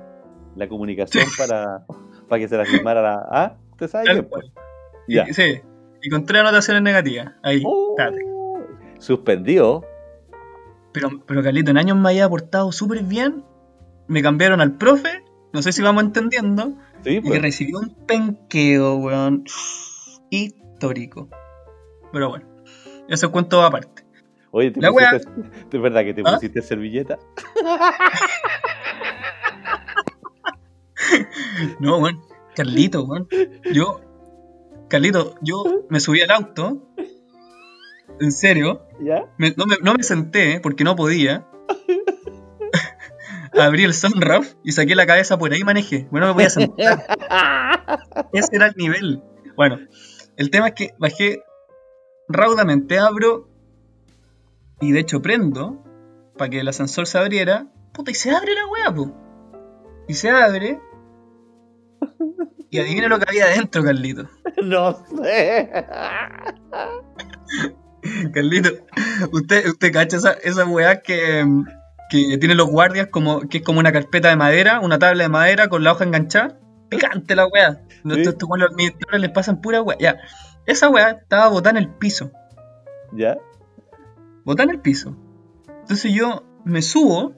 La 0.59 0.69
comunicación 0.69 1.25
para, 1.39 1.87
para 2.29 2.41
que 2.41 2.49
se 2.49 2.57
la 2.57 2.65
firmara 2.65 3.01
la. 3.01 3.27
¿Ah? 3.31 3.57
¿Usted 3.71 3.89
sabe 3.89 4.23
cual. 4.25 4.53
Ya. 5.07 5.25
Y, 5.29 5.33
sí, 5.33 5.61
y 6.03 6.11
con 6.11 6.27
tres 6.27 6.41
anotaciones 6.43 6.83
negativas, 6.83 7.33
ahí, 7.43 7.63
Oh, 7.65 7.95
suspendido. 8.99 9.85
Pero, 10.93 11.11
pero 11.27 11.43
Carlito, 11.43 11.71
en 11.71 11.79
años 11.79 11.97
me 11.97 12.09
había 12.11 12.29
portado 12.29 12.73
súper 12.73 13.03
bien. 13.05 13.45
Me 14.09 14.21
cambiaron 14.23 14.61
al 14.61 14.77
profe. 14.77 15.23
No 15.53 15.63
sé 15.63 15.73
si 15.73 15.81
vamos 15.83 16.03
entendiendo. 16.03 16.75
Sí, 17.05 17.17
Y 17.17 17.21
pues. 17.21 17.41
recibió 17.41 17.79
un 17.79 17.95
penqueo, 18.07 18.97
weón. 18.97 19.45
Histórico. 20.31 21.29
Pero 22.13 22.31
bueno. 22.31 22.47
Eso 23.09 23.31
cuento 23.31 23.63
aparte. 23.63 24.03
Oye, 24.51 24.71
¿te 24.71 24.81
La 24.81 24.91
pusiste, 24.91 25.17
¿es 25.73 25.81
verdad 25.83 26.05
que 26.05 26.15
te 26.15 26.23
¿Ah? 26.25 26.35
pusiste 26.35 26.63
servilleta? 26.63 27.19
No, 31.81 31.99
weón. 31.99 32.21
Carlito, 32.55 33.05
weón. 33.05 33.29
Yo. 33.73 34.01
Carlito, 34.89 35.35
yo 35.43 35.65
me 35.91 36.01
subí 36.01 36.21
al 36.23 36.31
auto. 36.31 36.89
En 38.21 38.33
serio. 38.33 38.83
¿Ya? 39.01 39.27
Me- 39.39 39.55
no, 39.57 39.67
me, 39.67 39.77
no 39.83 39.95
me 39.95 40.03
senté 40.03 40.61
porque 40.61 40.85
no 40.85 40.97
podía. 40.97 41.47
Abrí 43.59 43.85
el 43.85 43.95
sunroof 43.95 44.55
y 44.63 44.73
saqué 44.73 44.95
la 44.95 45.07
cabeza 45.07 45.39
por 45.39 45.53
ahí 45.53 45.61
y 45.61 45.65
manejé. 45.65 46.07
Bueno, 46.11 46.29
me 46.29 46.35
podía 46.35 46.51
sentar. 46.51 47.05
Ese 48.33 48.57
era 48.57 48.67
el 48.67 48.75
nivel. 48.77 49.23
Bueno, 49.57 49.79
el 50.37 50.51
tema 50.51 50.69
es 50.69 50.75
que 50.75 50.95
bajé 50.99 51.43
raudamente, 52.29 52.99
abro 52.99 53.49
y 54.81 54.93
de 54.93 55.01
hecho 55.01 55.23
prendo 55.23 55.83
para 56.37 56.51
que 56.51 56.61
el 56.61 56.69
ascensor 56.69 57.07
se 57.07 57.19
abriera. 57.19 57.67
Puta, 57.93 58.11
y 58.11 58.15
se 58.15 58.31
abre 58.31 58.55
la 58.55 58.67
weá, 58.69 58.95
po. 58.95 59.13
Y 60.07 60.15
se 60.15 60.31
abre. 60.31 60.81
Y 62.71 62.79
adivina 62.79 63.09
lo 63.09 63.19
que 63.19 63.25
había 63.29 63.47
adentro, 63.47 63.83
Carlito. 63.83 64.29
No 64.63 64.93
sé. 65.17 65.71
Carlito, 68.33 68.71
usted, 69.33 69.67
usted 69.69 69.93
cacha 69.93 70.17
esa, 70.17 70.33
esa 70.33 70.65
weá 70.67 71.01
que, 71.01 71.45
mm, 71.45 71.65
que 72.11 72.39
tiene 72.39 72.55
los 72.55 72.69
guardias 72.69 73.09
como 73.09 73.41
que 73.41 73.59
es 73.59 73.65
como 73.65 73.81
una 73.81 73.93
carpeta 73.93 74.29
de 74.29 74.37
madera, 74.37 74.81
una 74.81 74.99
tabla 74.99 75.25
de 75.25 75.29
madera 75.29 75.69
con 75.69 75.85
la 75.85 75.93
hoja 75.93 76.05
enganchada. 76.05 76.59
Picante 76.89 77.37
la 77.37 77.47
weá. 77.47 77.83
No, 78.05 78.15
Sí. 78.15 78.25
Los 78.25 78.71
administradores 78.71 79.21
les 79.21 79.31
pasan 79.31 79.61
pura 79.61 79.83
weá. 79.83 79.99
Ya. 79.99 80.17
Esa 80.67 80.89
weá 80.89 81.11
estaba 81.11 81.49
botada 81.49 81.79
en 81.79 81.85
el 81.85 81.91
piso. 81.95 82.31
¿Ya? 83.13 83.37
Botada 84.45 84.65
en 84.65 84.71
el 84.77 84.81
piso. 84.81 85.17
Entonces 85.81 86.13
yo 86.13 86.45
me 86.65 86.83
subo, 86.83 87.35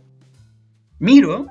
miro 0.98 1.46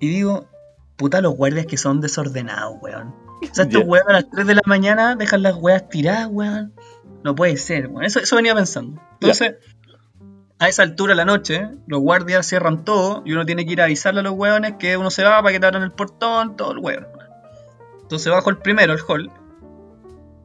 y 0.00 0.08
digo, 0.08 0.48
puta 0.96 1.20
los 1.20 1.34
guardias 1.34 1.66
que 1.66 1.76
son 1.76 2.00
desordenados, 2.00 2.76
weón. 2.80 3.14
O 3.42 3.54
sea, 3.54 3.64
estos 3.64 3.82
weón 3.84 4.08
a 4.08 4.12
las 4.12 4.30
3 4.30 4.46
de 4.46 4.54
la 4.54 4.62
mañana 4.66 5.16
dejan 5.16 5.42
las 5.42 5.54
weas 5.56 5.88
tiradas, 5.88 6.28
weón. 6.30 6.72
No 7.22 7.34
puede 7.34 7.56
ser, 7.56 7.88
weón. 7.88 8.04
Eso, 8.04 8.20
eso 8.20 8.36
venía 8.36 8.54
pensando. 8.54 9.00
Entonces, 9.20 9.56
a 10.58 10.68
esa 10.68 10.82
altura 10.82 11.12
de 11.12 11.16
la 11.16 11.24
noche, 11.24 11.68
los 11.86 12.00
guardias 12.00 12.46
cierran 12.46 12.84
todo 12.84 13.22
y 13.26 13.32
uno 13.32 13.44
tiene 13.44 13.66
que 13.66 13.72
ir 13.72 13.80
a 13.80 13.84
avisarle 13.84 14.20
a 14.20 14.22
los 14.22 14.32
weones 14.32 14.74
que 14.78 14.96
uno 14.96 15.10
se 15.10 15.22
va 15.22 15.42
para 15.42 15.52
que 15.52 15.60
te 15.60 15.66
abran 15.66 15.82
el 15.82 15.92
portón, 15.92 16.56
todo 16.56 16.72
el 16.72 16.78
weón. 16.78 17.06
Entonces 18.00 18.32
bajo 18.32 18.50
el 18.50 18.58
primero, 18.58 18.92
el 18.92 19.00
hall. 19.06 19.30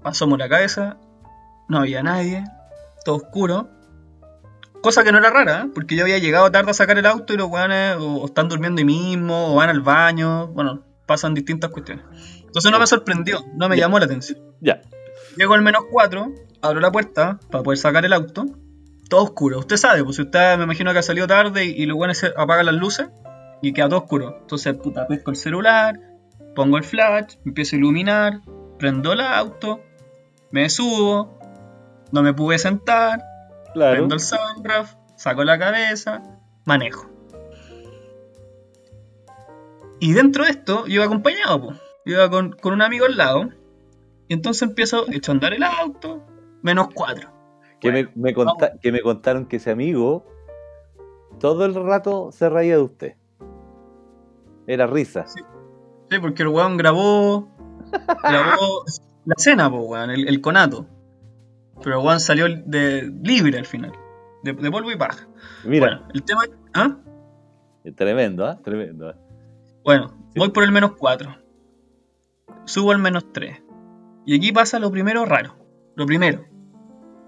Asomo 0.04 0.36
la 0.36 0.50
cabeza, 0.50 0.98
no 1.70 1.78
había 1.78 2.02
nadie, 2.02 2.44
todo 3.06 3.18
oscuro. 3.18 3.70
Cosa 4.82 5.04
que 5.04 5.12
no 5.12 5.20
era 5.20 5.30
rara, 5.30 5.64
¿eh? 5.66 5.72
porque 5.74 5.96
yo 5.96 6.04
había 6.04 6.18
llegado 6.18 6.50
tarde 6.52 6.72
a 6.72 6.74
sacar 6.74 6.98
el 6.98 7.06
auto 7.06 7.34
y 7.34 7.38
los 7.38 7.48
weones 7.50 7.98
o, 7.98 8.16
o 8.22 8.26
están 8.26 8.50
durmiendo 8.50 8.80
ahí 8.80 8.86
mismo, 8.86 9.54
o 9.54 9.56
van 9.56 9.70
al 9.70 9.82
baño, 9.82 10.48
bueno, 10.48 10.84
pasan 11.06 11.34
distintas 11.34 11.70
cuestiones. 11.70 12.04
Entonces 12.46 12.72
no 12.72 12.80
me 12.80 12.88
sorprendió, 12.88 13.44
no 13.56 13.70
me 13.70 13.76
Ya. 13.78 13.84
llamó 13.84 14.00
la 14.00 14.06
atención. 14.06 14.40
Ya. 14.60 14.82
Llego 15.38 15.54
al 15.54 15.62
menos 15.62 15.84
4, 15.92 16.34
abro 16.62 16.80
la 16.80 16.92
puerta 16.92 17.40
para 17.52 17.64
poder 17.64 17.78
sacar 17.78 18.06
el 18.06 18.14
auto, 18.14 18.46
todo 19.08 19.24
oscuro. 19.24 19.60
Usted 19.60 19.78
sabe, 19.78 20.04
pues 20.04 20.16
si 20.16 20.24
usted 20.24 20.58
me 20.58 20.64
imagino 20.64 20.92
que 20.94 21.00
ha 21.00 21.04
salido 21.04 21.28
tarde 21.28 21.66
y, 21.66 21.70
y 21.84 21.86
los 21.86 21.98
weones 21.98 22.24
apagan 22.36 22.66
las 22.66 22.76
luces 22.76 23.08
y 23.62 23.74
queda 23.74 23.88
todo 23.88 24.00
oscuro. 24.00 24.38
Entonces, 24.42 24.74
puta, 24.76 25.06
pesco 25.08 25.30
el 25.32 25.38
celular, 25.38 26.00
pongo 26.56 26.78
el 26.78 26.84
flash, 26.84 27.36
empiezo 27.46 27.76
a 27.76 27.80
iluminar, 27.80 28.42
prendo 28.80 29.14
el 29.14 29.22
auto, 29.22 29.82
me 30.50 30.70
subo, 30.70 31.40
no 32.12 32.24
me 32.24 32.34
pude 32.34 32.58
sentar, 32.58 33.22
Claro. 33.74 33.96
prendo 33.98 34.16
el 34.16 34.22
sunroof, 34.22 34.94
saco 35.16 35.44
la 35.44 35.58
cabeza, 35.58 36.22
manejo. 36.66 37.08
Y 40.00 40.14
dentro 40.14 40.44
de 40.46 40.52
esto, 40.52 40.86
yo 40.88 40.96
iba 40.96 41.06
acompañado, 41.06 41.62
po. 41.62 41.74
iba 42.06 42.30
con, 42.30 42.54
con 42.54 42.74
un 42.74 42.82
amigo 42.82 43.06
al 43.06 43.18
lado, 43.18 43.50
y 44.28 44.34
entonces 44.34 44.64
empiezo, 44.64 45.06
a 45.06 45.32
andar 45.32 45.54
el 45.54 45.64
auto, 45.64 46.26
menos 46.64 46.88
4. 46.94 47.30
Que, 47.80 47.92
Bueno, 47.92 48.10
me, 48.16 48.30
me 48.30 48.34
conta- 48.34 48.74
que 48.82 48.92
me 48.92 49.02
contaron 49.02 49.46
que 49.46 49.58
ese 49.58 49.72
amigo 49.72 50.26
todo 51.40 51.66
el 51.66 51.74
rato 51.76 52.32
se 52.32 52.50
reía 52.50 52.78
de 52.78 52.82
usted. 52.84 53.16
Era 54.68 54.88
risa. 54.88 55.26
Sí, 55.28 56.20
porque 56.20 56.44
el 56.44 56.50
weón 56.50 56.78
grabó, 56.78 57.50
grabó 58.24 58.84
la 59.26 59.36
cena, 59.38 59.70
po, 59.70 59.78
weón, 59.82 60.10
el, 60.12 60.28
el 60.28 60.42
conato. 60.42 60.86
Pero 61.84 62.02
weón 62.02 62.20
salió 62.20 62.46
de, 62.66 63.12
libre 63.24 63.58
al 63.58 63.66
final, 63.66 63.92
de, 64.44 64.54
de 64.54 64.72
polvo 64.72 64.92
y 64.92 64.98
paja. 64.98 65.28
Mira, 65.64 65.88
Bueno, 65.88 66.08
el 66.14 66.24
tema... 66.24 66.42
¿ah? 66.74 66.98
tremendo, 67.96 68.46
¿ah? 68.46 68.60
Tremendo. 68.64 69.10
¿ah? 69.10 69.16
Bueno, 69.84 70.14
Sí. 70.34 70.40
voy 70.40 70.50
por 70.50 70.64
el 70.64 70.72
menos 70.72 70.94
4. 70.98 71.36
Subo 72.66 72.92
al 72.92 73.00
menos 73.00 73.32
3. 73.34 73.62
Y 74.26 74.36
aquí 74.38 74.52
pasa 74.52 74.80
lo 74.80 74.92
primero 74.92 75.26
raro. 75.26 75.56
Lo 75.96 76.06
primero. 76.06 76.46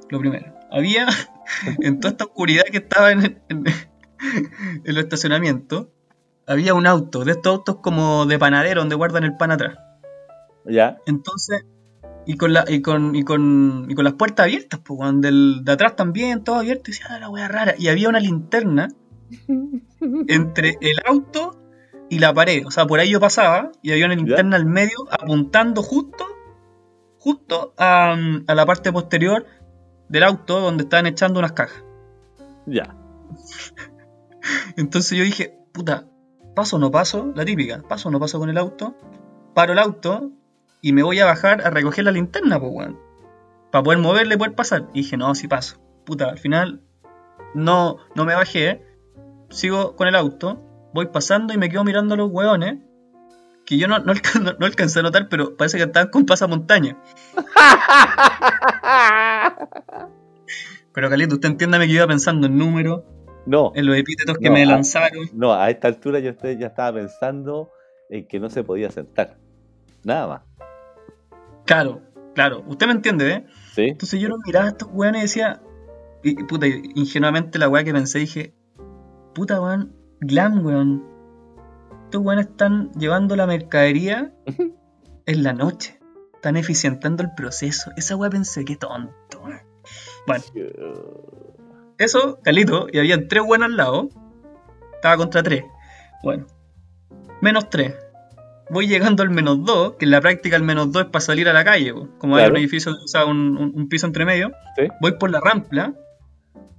Lo 0.09 0.19
primero. 0.19 0.53
Había, 0.71 1.07
en 1.81 1.99
toda 1.99 2.11
esta 2.11 2.25
oscuridad 2.25 2.63
que 2.71 2.77
estaba 2.77 3.11
en, 3.11 3.41
en, 3.49 3.63
en 4.29 4.81
el 4.85 4.97
estacionamiento, 4.97 5.91
había 6.45 6.73
un 6.73 6.87
auto, 6.87 7.25
de 7.25 7.31
estos 7.31 7.51
autos 7.57 7.77
como 7.77 8.25
de 8.25 8.37
panadero 8.39 8.81
donde 8.81 8.95
guardan 8.95 9.23
el 9.23 9.35
pan 9.37 9.51
atrás. 9.51 9.77
Ya. 10.65 10.97
Entonces, 11.05 11.65
y 12.25 12.37
con, 12.37 12.53
la, 12.53 12.65
y 12.67 12.81
con, 12.81 13.15
y 13.15 13.23
con, 13.23 13.85
y 13.89 13.95
con 13.95 14.05
las 14.05 14.13
puertas 14.13 14.45
abiertas, 14.45 14.79
pues, 14.83 14.99
weón, 14.99 15.21
del, 15.21 15.61
de 15.63 15.71
atrás 15.71 15.95
también, 15.95 16.43
todo 16.43 16.57
abierto, 16.57 16.83
y 16.87 16.93
decía, 16.93 17.07
"Ah, 17.09 17.19
la 17.19 17.29
wea 17.29 17.47
rara. 17.47 17.75
Y 17.77 17.87
había 17.89 18.09
una 18.09 18.19
linterna 18.19 18.89
entre 20.27 20.77
el 20.81 20.95
auto 21.05 21.59
y 22.09 22.19
la 22.19 22.33
pared. 22.33 22.65
O 22.65 22.71
sea, 22.71 22.85
por 22.85 22.99
ahí 22.99 23.09
yo 23.09 23.19
pasaba 23.19 23.71
y 23.81 23.91
había 23.91 24.05
una 24.05 24.15
linterna 24.15 24.55
al 24.55 24.65
medio 24.65 25.07
apuntando 25.11 25.81
justo, 25.81 26.25
justo 27.19 27.73
a, 27.77 28.15
a 28.47 28.55
la 28.55 28.65
parte 28.65 28.91
posterior 28.91 29.45
del 30.09 30.23
auto 30.23 30.59
donde 30.59 30.83
estaban 30.83 31.07
echando 31.07 31.39
unas 31.39 31.53
cajas. 31.53 31.83
Ya. 32.65 32.95
Entonces 34.77 35.17
yo 35.17 35.23
dije, 35.23 35.57
puta, 35.71 36.07
paso 36.55 36.75
o 36.75 36.79
no 36.79 36.91
paso, 36.91 37.31
la 37.35 37.45
típica, 37.45 37.81
paso 37.81 38.09
o 38.09 38.11
no 38.11 38.19
paso 38.19 38.39
con 38.39 38.49
el 38.49 38.57
auto, 38.57 38.95
paro 39.53 39.73
el 39.73 39.79
auto 39.79 40.31
y 40.83 40.93
me 40.93 41.01
voy 41.01 41.19
a 41.19 41.25
bajar 41.25 41.65
a 41.65 41.71
recoger 41.71 42.05
la 42.05 42.11
linterna, 42.11 42.59
pues, 42.59 42.71
weón. 42.71 42.99
Para 43.71 43.81
poder 43.83 43.97
moverle 43.99 44.35
y 44.35 44.37
poder 44.37 44.53
pasar. 44.53 44.87
Y 44.93 45.01
dije, 45.01 45.17
no, 45.17 45.33
sí 45.33 45.47
paso. 45.47 45.77
Puta, 46.05 46.29
al 46.29 46.37
final 46.37 46.81
no, 47.55 47.97
no 48.15 48.25
me 48.25 48.35
bajé, 48.35 48.83
sigo 49.49 49.95
con 49.95 50.07
el 50.09 50.15
auto, 50.15 50.61
voy 50.93 51.05
pasando 51.07 51.53
y 51.53 51.57
me 51.57 51.69
quedo 51.69 51.83
mirando 51.85 52.15
a 52.15 52.17
los 52.17 52.29
weones, 52.31 52.79
que 53.65 53.77
yo 53.77 53.87
no, 53.87 53.99
no, 53.99 54.13
no- 54.41 54.53
no 54.59 54.65
alcancé 54.65 54.99
a 54.99 55.03
notar, 55.03 55.29
pero 55.29 55.55
parece 55.55 55.77
que 55.77 55.83
estaban 55.85 56.09
con 56.09 56.25
pasamontaña. 56.25 56.97
Pero 60.93 61.09
Calito, 61.09 61.35
usted 61.35 61.49
entiéndame 61.49 61.87
que 61.87 61.93
yo 61.93 61.99
iba 61.99 62.07
pensando 62.07 62.45
en 62.45 62.55
números, 62.57 63.01
No, 63.47 63.71
en 63.73 63.87
los 63.87 63.95
epítetos 63.97 64.37
que 64.37 64.51
me 64.51 64.63
lanzaron. 64.65 65.27
no, 65.33 65.51
a 65.53 65.69
esta 65.71 65.87
altura 65.87 66.19
yo 66.19 66.29
estoy- 66.31 66.57
ya 66.59 66.67
estaba 66.67 66.93
pensando 66.99 67.71
en 68.09 68.27
que 68.27 68.39
no 68.39 68.49
se 68.51 68.63
podía 68.63 68.91
sentar. 68.91 69.37
Nada 70.03 70.27
más. 70.27 70.41
Claro, 71.65 72.01
claro, 72.35 72.63
usted 72.67 72.87
me 72.87 72.93
entiende, 72.93 73.31
¿eh? 73.31 73.45
¿Sí? 73.73 73.83
Entonces 73.83 74.19
yo 74.19 74.29
los 74.29 74.39
miraba 74.45 74.65
a 74.65 74.69
estos 74.69 74.89
weones 74.91 75.19
y 75.19 75.23
decía, 75.23 75.61
y, 76.23 76.35
puta, 76.43 76.67
ingenuamente 76.67 77.59
la 77.59 77.69
weá 77.69 77.83
que 77.83 77.93
pensé, 77.93 78.19
dije, 78.19 78.53
puta 79.33 79.61
weón, 79.61 79.95
glam 80.19 80.65
weón. 80.65 81.03
Estos 82.05 82.21
weones 82.21 82.47
están 82.47 82.91
llevando 82.93 83.35
la 83.35 83.47
mercadería 83.47 84.33
en 85.25 85.43
la 85.43 85.53
noche. 85.53 85.99
Están 86.35 86.57
eficientando 86.57 87.23
el 87.23 87.33
proceso. 87.33 87.91
Esa 87.97 88.15
weá 88.15 88.29
pensé, 88.29 88.63
qué 88.65 88.75
tonto. 88.75 89.41
weón. 89.41 89.61
Bueno, 90.27 90.43
eso, 91.97 92.39
Calito, 92.43 92.87
y 92.91 92.99
habían 92.99 93.27
tres 93.27 93.43
buenos 93.45 93.67
al 93.67 93.77
lado. 93.77 94.09
Estaba 94.95 95.17
contra 95.17 95.43
tres. 95.43 95.63
Bueno, 96.23 96.47
menos 97.41 97.69
tres. 97.69 97.95
Voy 98.73 98.87
llegando 98.87 99.23
al 99.23 99.29
menos 99.29 99.63
dos, 99.63 99.93
que 99.99 100.05
en 100.05 100.11
la 100.11 100.19
práctica 100.21 100.55
el 100.55 100.63
menos 100.63 100.91
dos 100.91 101.03
es 101.03 101.09
para 101.09 101.21
salir 101.21 101.47
a 101.47 101.53
la 101.53 101.63
calle. 101.63 101.93
po. 101.93 102.09
Como 102.17 102.35
hay 102.35 102.41
Claro. 102.43 102.53
un 102.55 102.57
edificio, 102.59 102.91
o 102.91 103.07
sea, 103.07 103.25
un, 103.25 103.55
un- 103.57 103.71
un 103.75 103.87
piso 103.87 104.05
entre 104.07 104.25
medio. 104.25 104.51
Sí. 104.77 104.87
Voy 105.01 105.13
por 105.17 105.29
la 105.31 105.39
rampla 105.39 105.93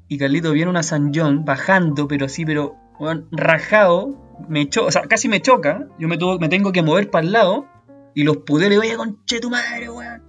y 0.09 0.19
Carlito 0.19 0.53
viene 0.53 0.71
una 0.71 0.83
San 0.83 1.13
John 1.15 1.45
bajando, 1.45 2.07
pero 2.09 2.29
sí, 2.29 2.45
pero 2.45 2.75
weón, 2.99 3.27
rajado. 3.33 4.21
Me 4.49 4.69
cho 4.69 4.85
o 4.87 4.91
sea, 4.91 5.03
casi 5.03 5.29
me 5.29 5.41
choca. 5.41 5.87
Yo 5.99 6.09
me, 6.09 6.19
tuvo, 6.19 6.39
me 6.41 6.49
tengo 6.49 6.73
que 6.73 6.83
mover 6.83 7.09
para 7.11 7.25
el 7.25 7.33
lado 7.33 7.67
y 8.15 8.25
los 8.25 8.39
pude 8.39 8.69
le 8.69 8.79
oye, 8.79 8.97
conche 8.97 9.39
tu 9.41 9.49
madre, 9.51 9.89
weón. 9.89 10.23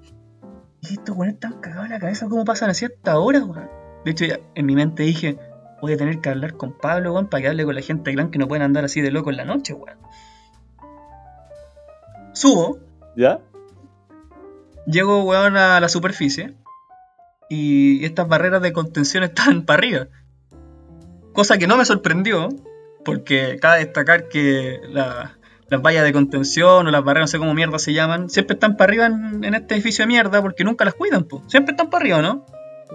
Y 0.81 0.93
estos 0.93 1.15
weones 1.17 1.33
están 1.35 1.59
cagados 1.61 1.85
en 1.85 1.91
la 1.91 1.99
cabeza, 1.99 2.27
¿cómo 2.29 2.45
pasan 2.45 2.69
a 2.69 2.75
cierta 2.75 3.17
hora, 3.17 3.43
weón? 3.43 3.67
De 4.05 4.11
hecho, 4.11 4.25
ya 4.25 4.39
en 4.53 4.65
mi 4.67 4.75
mente 4.75 5.01
dije, 5.01 5.37
voy 5.81 5.93
a 5.93 5.97
tener 5.97 6.21
que 6.21 6.29
hablar 6.29 6.53
con 6.53 6.77
Pablo, 6.77 7.13
weón, 7.13 7.27
para 7.27 7.41
que 7.41 7.47
hable 7.49 7.65
con 7.65 7.73
la 7.73 7.81
gente 7.81 8.13
clan 8.13 8.29
que 8.29 8.37
no 8.37 8.47
pueden 8.47 8.61
andar 8.61 8.85
así 8.85 9.01
de 9.01 9.09
loco 9.09 9.31
en 9.31 9.37
la 9.37 9.45
noche, 9.45 9.73
weón. 9.73 9.97
Subo, 12.35 12.77
¿Ya? 13.15 13.39
llego, 14.85 15.23
weón, 15.23 15.57
a 15.57 15.79
la 15.79 15.89
superficie 15.89 16.53
y 17.49 18.03
estas 18.05 18.27
barreras 18.27 18.61
de 18.61 18.73
contención 18.73 19.23
estaban 19.23 19.63
para 19.65 19.77
arriba. 19.79 20.07
Cosa 21.33 21.57
que 21.57 21.67
no 21.67 21.77
me 21.77 21.85
sorprendió, 21.85 22.49
porque 23.03 23.57
cabe 23.61 23.79
destacar 23.79 24.27
que 24.29 24.79
la- 24.89 25.37
las 25.67 25.81
vallas 25.81 26.03
de 26.03 26.13
contención 26.13 26.85
o 26.87 26.91
las 26.91 27.03
barreras, 27.03 27.23
no 27.23 27.27
sé 27.31 27.39
cómo 27.39 27.53
mierda 27.55 27.79
se 27.79 27.91
llaman, 27.93 28.29
siempre 28.29 28.53
están 28.53 28.77
para 28.77 28.89
arriba 28.91 29.05
en, 29.07 29.43
en 29.43 29.55
este 29.55 29.73
edificio 29.73 30.03
de 30.03 30.07
mierda 30.07 30.41
porque 30.41 30.63
nunca 30.63 30.85
las 30.85 30.93
cuidan, 30.93 31.23
po. 31.23 31.41
Siempre 31.47 31.71
están 31.71 31.89
para 31.89 32.01
arriba, 32.03 32.21
¿no? 32.21 32.45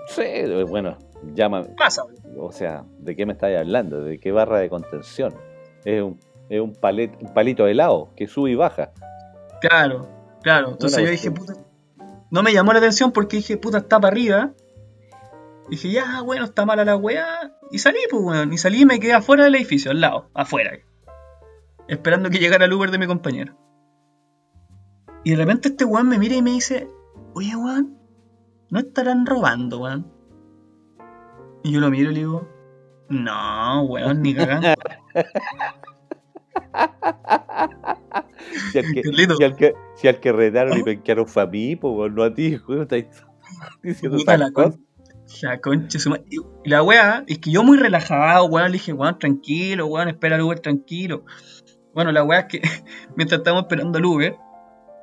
Sí, 0.07 0.23
bueno, 0.69 0.97
llama. 1.35 1.65
Pasa. 1.77 2.05
O 2.39 2.53
sea, 2.53 2.85
¿de 3.01 3.17
qué 3.17 3.27
me 3.27 3.33
estáis 3.33 3.59
hablando? 3.59 4.03
¿De 4.05 4.19
qué 4.21 4.31
barra 4.31 4.59
de 4.59 4.69
contención? 4.71 5.35
Es 5.85 6.01
un, 6.03 6.21
es 6.49 6.61
un, 6.61 6.73
palet, 6.75 7.11
un 7.21 7.35
palito 7.35 7.65
de 7.65 7.73
helado 7.73 8.13
que 8.17 8.29
sube 8.29 8.53
y 8.53 8.55
baja. 8.55 8.93
Claro, 9.61 10.09
claro. 10.43 10.71
Entonces 10.71 11.05
yo 11.05 11.11
dije, 11.11 11.31
puta. 11.31 11.55
No 12.31 12.43
me 12.43 12.53
llamó 12.53 12.73
la 12.73 12.79
atención 12.79 13.13
porque 13.13 13.39
dije, 13.39 13.57
puta, 13.57 13.79
está 13.79 14.01
para 14.01 14.13
arriba. 14.13 14.53
Dije, 15.69 15.91
ya, 15.91 16.23
bueno, 16.23 16.45
está 16.45 16.65
mala 16.65 16.85
la 16.85 16.97
weá. 16.97 17.53
Y 17.71 17.79
salí, 17.79 17.99
pues, 18.11 18.23
weón. 18.23 18.53
Y 18.53 18.59
salí 18.59 18.83
y 18.83 18.87
me 18.87 19.01
quedé 19.01 19.15
afuera 19.15 19.45
del 19.45 19.57
edificio, 19.57 19.91
al 19.91 20.01
lado, 20.01 20.31
afuera. 20.35 20.73
Esperando 21.89 22.31
que 22.31 22.39
llegara 22.39 22.65
el 22.65 22.73
Uber 22.73 22.91
de 22.91 22.99
mi 22.99 23.07
compañero. 23.07 23.57
Y 25.25 25.31
de 25.31 25.37
repente 25.37 25.69
este 25.69 25.85
weón 25.85 26.09
me 26.09 26.19
mira 26.19 26.37
y 26.37 26.43
me 26.43 26.53
dice, 26.53 26.89
oye, 27.35 27.55
weón, 27.55 27.99
¿no 28.71 28.79
estarán 28.79 29.27
robando, 29.27 29.81
weón? 29.81 30.11
Y 31.63 31.73
yo 31.73 31.81
lo 31.81 31.91
miro 31.91 32.11
y 32.11 32.15
le 32.15 32.21
digo, 32.21 32.49
no, 33.09 33.85
weón, 33.85 34.23
ni 34.23 34.35
cagando. 34.35 34.69
Si 38.73 38.79
al 38.79 38.93
que, 38.93 39.03
si 39.03 39.45
al 39.45 39.57
que, 39.57 39.75
si 39.97 40.09
al 40.09 40.21
que 40.21 40.33
retaron 40.33 40.79
y 40.79 40.83
penquearon 40.83 41.27
fue 41.27 41.43
a 41.43 41.47
mí, 41.47 41.77
pues 41.77 42.13
no 42.13 42.23
a 42.23 42.35
ti, 42.35 42.57
güey, 42.67 42.81
estáis 42.83 43.07
diciendo 43.83 44.19
Puta 44.19 44.37
la 44.37 44.51
con-. 44.53 44.85
Ya, 45.41 45.61
concha. 45.61 45.99
Y 46.29 46.69
la 46.69 46.83
weá, 46.83 47.25
es 47.29 47.39
que 47.39 47.53
yo 47.53 47.63
muy 47.63 47.79
relajado, 47.79 48.47
weón, 48.47 48.67
le 48.67 48.73
dije, 48.73 48.93
weón, 48.93 49.19
tranquilo, 49.19 49.87
weón, 49.87 50.09
espera 50.09 50.37
el 50.37 50.43
Uber 50.43 50.59
tranquilo. 50.59 51.25
Bueno, 51.95 52.11
la 52.13 52.25
weá 52.25 52.41
es 52.41 52.47
que 52.47 52.61
mientras 53.17 53.39
estamos 53.41 53.63
esperando 53.63 53.99
el 53.99 54.05
Uber, 54.05 54.37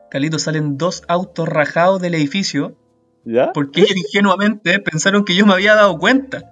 Calito, 0.10 0.40
salen 0.40 0.78
dos 0.78 1.04
autos 1.08 1.48
rajados 1.48 2.02
del 2.02 2.16
edificio 2.16 2.78
¿Ya? 3.26 3.52
porque 3.54 3.82
ellos 3.82 3.98
ingenuamente 3.98 4.80
pensaron 4.80 5.26
que 5.26 5.36
yo 5.36 5.46
me 5.46 5.54
había 5.54 5.76
dado 5.76 5.98
cuenta. 5.98 6.44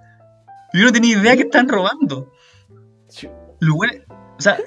Yo 0.74 0.84
no 0.84 0.92
tenía 0.92 1.16
idea 1.18 1.36
que 1.36 1.42
estaban 1.42 1.68
robando. 1.68 2.32
Bueno- 3.60 3.92
o 4.38 4.42
sea, 4.42 4.58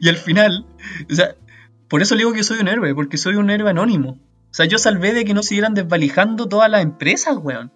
y 0.00 0.08
al 0.08 0.16
final, 0.16 0.66
o 1.10 1.14
sea, 1.14 1.34
por 1.88 2.02
eso 2.02 2.14
le 2.14 2.20
digo 2.20 2.32
que 2.32 2.42
soy 2.44 2.58
un 2.60 2.68
héroe, 2.68 2.94
porque 2.94 3.16
soy 3.18 3.34
un 3.36 3.50
héroe 3.50 3.70
anónimo. 3.70 4.18
O 4.50 4.54
sea, 4.54 4.66
yo 4.66 4.78
salvé 4.78 5.12
de 5.12 5.24
que 5.24 5.34
no 5.34 5.42
siguieran 5.42 5.74
desvalijando 5.74 6.46
todas 6.48 6.70
las 6.70 6.82
empresas, 6.82 7.36
weón. 7.38 7.72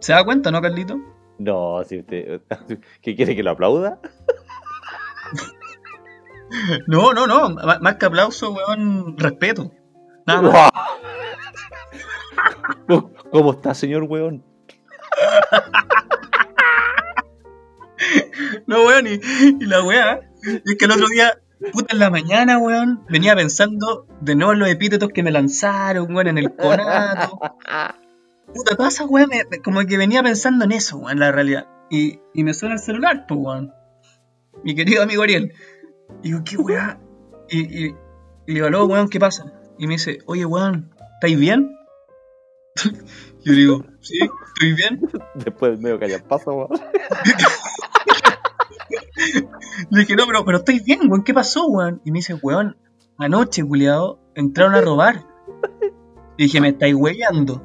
¿Se 0.00 0.12
da 0.12 0.24
cuenta, 0.24 0.50
no, 0.50 0.60
Carlito? 0.60 0.98
No, 1.38 1.82
si 1.84 2.00
usted. 2.00 2.42
¿Qué 3.02 3.14
quiere 3.16 3.34
que 3.36 3.42
lo 3.42 3.52
aplauda? 3.52 4.00
No, 6.86 7.12
no, 7.12 7.26
no. 7.26 7.50
Más 7.80 7.96
que 7.96 8.06
aplauso, 8.06 8.52
weón, 8.52 9.16
respeto. 9.18 9.72
Nada 10.26 10.42
más. 10.42 10.70
¿Cómo- 12.86 13.12
¿Cómo 13.30 13.52
está, 13.52 13.74
señor 13.74 14.04
weón? 14.04 14.44
No, 18.66 18.84
weón, 18.86 19.06
y, 19.06 19.20
y 19.60 19.66
la 19.66 19.82
weá, 19.82 20.20
es 20.42 20.76
que 20.78 20.84
el 20.84 20.90
otro 20.90 21.06
día, 21.08 21.38
puta 21.72 21.92
en 21.94 21.98
la 22.00 22.10
mañana, 22.10 22.58
weón, 22.58 23.04
venía 23.08 23.34
pensando 23.34 24.06
de 24.20 24.34
nuevo 24.34 24.52
en 24.52 24.58
los 24.60 24.68
epítetos 24.68 25.10
que 25.10 25.22
me 25.22 25.30
lanzaron, 25.30 26.14
weón, 26.14 26.28
en 26.28 26.38
el 26.38 26.54
conato. 26.54 27.38
Puta, 28.54 28.76
toda 28.76 28.88
esa 28.88 29.04
weá, 29.06 29.26
me- 29.26 29.44
me- 29.50 29.58
como 29.60 29.80
que 29.86 29.96
venía 29.96 30.22
pensando 30.22 30.64
en 30.64 30.72
eso, 30.72 30.98
weón, 30.98 31.18
la 31.18 31.32
realidad. 31.32 31.66
Y, 31.90 32.20
y 32.34 32.44
me 32.44 32.54
suena 32.54 32.74
el 32.74 32.80
celular, 32.80 33.24
pues, 33.28 33.40
weón. 33.40 33.72
Mi 34.62 34.74
querido 34.74 35.02
amigo 35.02 35.22
Ariel. 35.22 35.52
Y 36.22 36.28
digo, 36.30 36.42
¿qué 36.44 36.56
weá? 36.56 36.98
Y, 37.48 37.60
y, 37.60 37.86
y 37.86 37.90
le 38.46 38.54
digo, 38.54 38.66
"Aló, 38.66 38.86
weón, 38.86 39.08
¿qué 39.08 39.18
pasa? 39.18 39.52
Y 39.78 39.86
me 39.86 39.94
dice, 39.94 40.18
oye, 40.26 40.44
weón, 40.46 40.94
¿estáis 41.14 41.38
bien? 41.38 41.76
Yo 43.44 43.52
le 43.52 43.58
digo, 43.58 43.84
sí, 44.00 44.18
estoy 44.54 44.72
bien. 44.74 45.00
Después 45.34 45.78
medio 45.80 45.98
paso, 46.28 46.52
weón. 46.54 46.68
Le 49.90 50.00
dije, 50.00 50.16
no, 50.16 50.26
pero, 50.26 50.44
pero 50.44 50.58
estoy 50.58 50.80
bien, 50.80 51.00
weón, 51.08 51.24
¿qué 51.24 51.34
pasó, 51.34 51.66
weón? 51.66 52.00
Y 52.04 52.10
me 52.10 52.18
dice, 52.18 52.34
weón, 52.34 52.76
anoche, 53.18 53.64
culiado, 53.64 54.20
entraron 54.34 54.74
a 54.74 54.80
robar. 54.84 55.24
Y 56.36 56.44
dije, 56.44 56.60
me 56.60 56.68
estáis 56.70 56.94
weyando. 56.94 57.62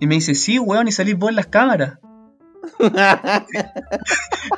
Y 0.00 0.06
me 0.06 0.16
dice, 0.16 0.34
sí, 0.34 0.58
weón, 0.58 0.88
y 0.88 0.92
salís 0.92 1.16
vos 1.16 1.30
en 1.30 1.36
las 1.36 1.46
cámaras. 1.46 1.98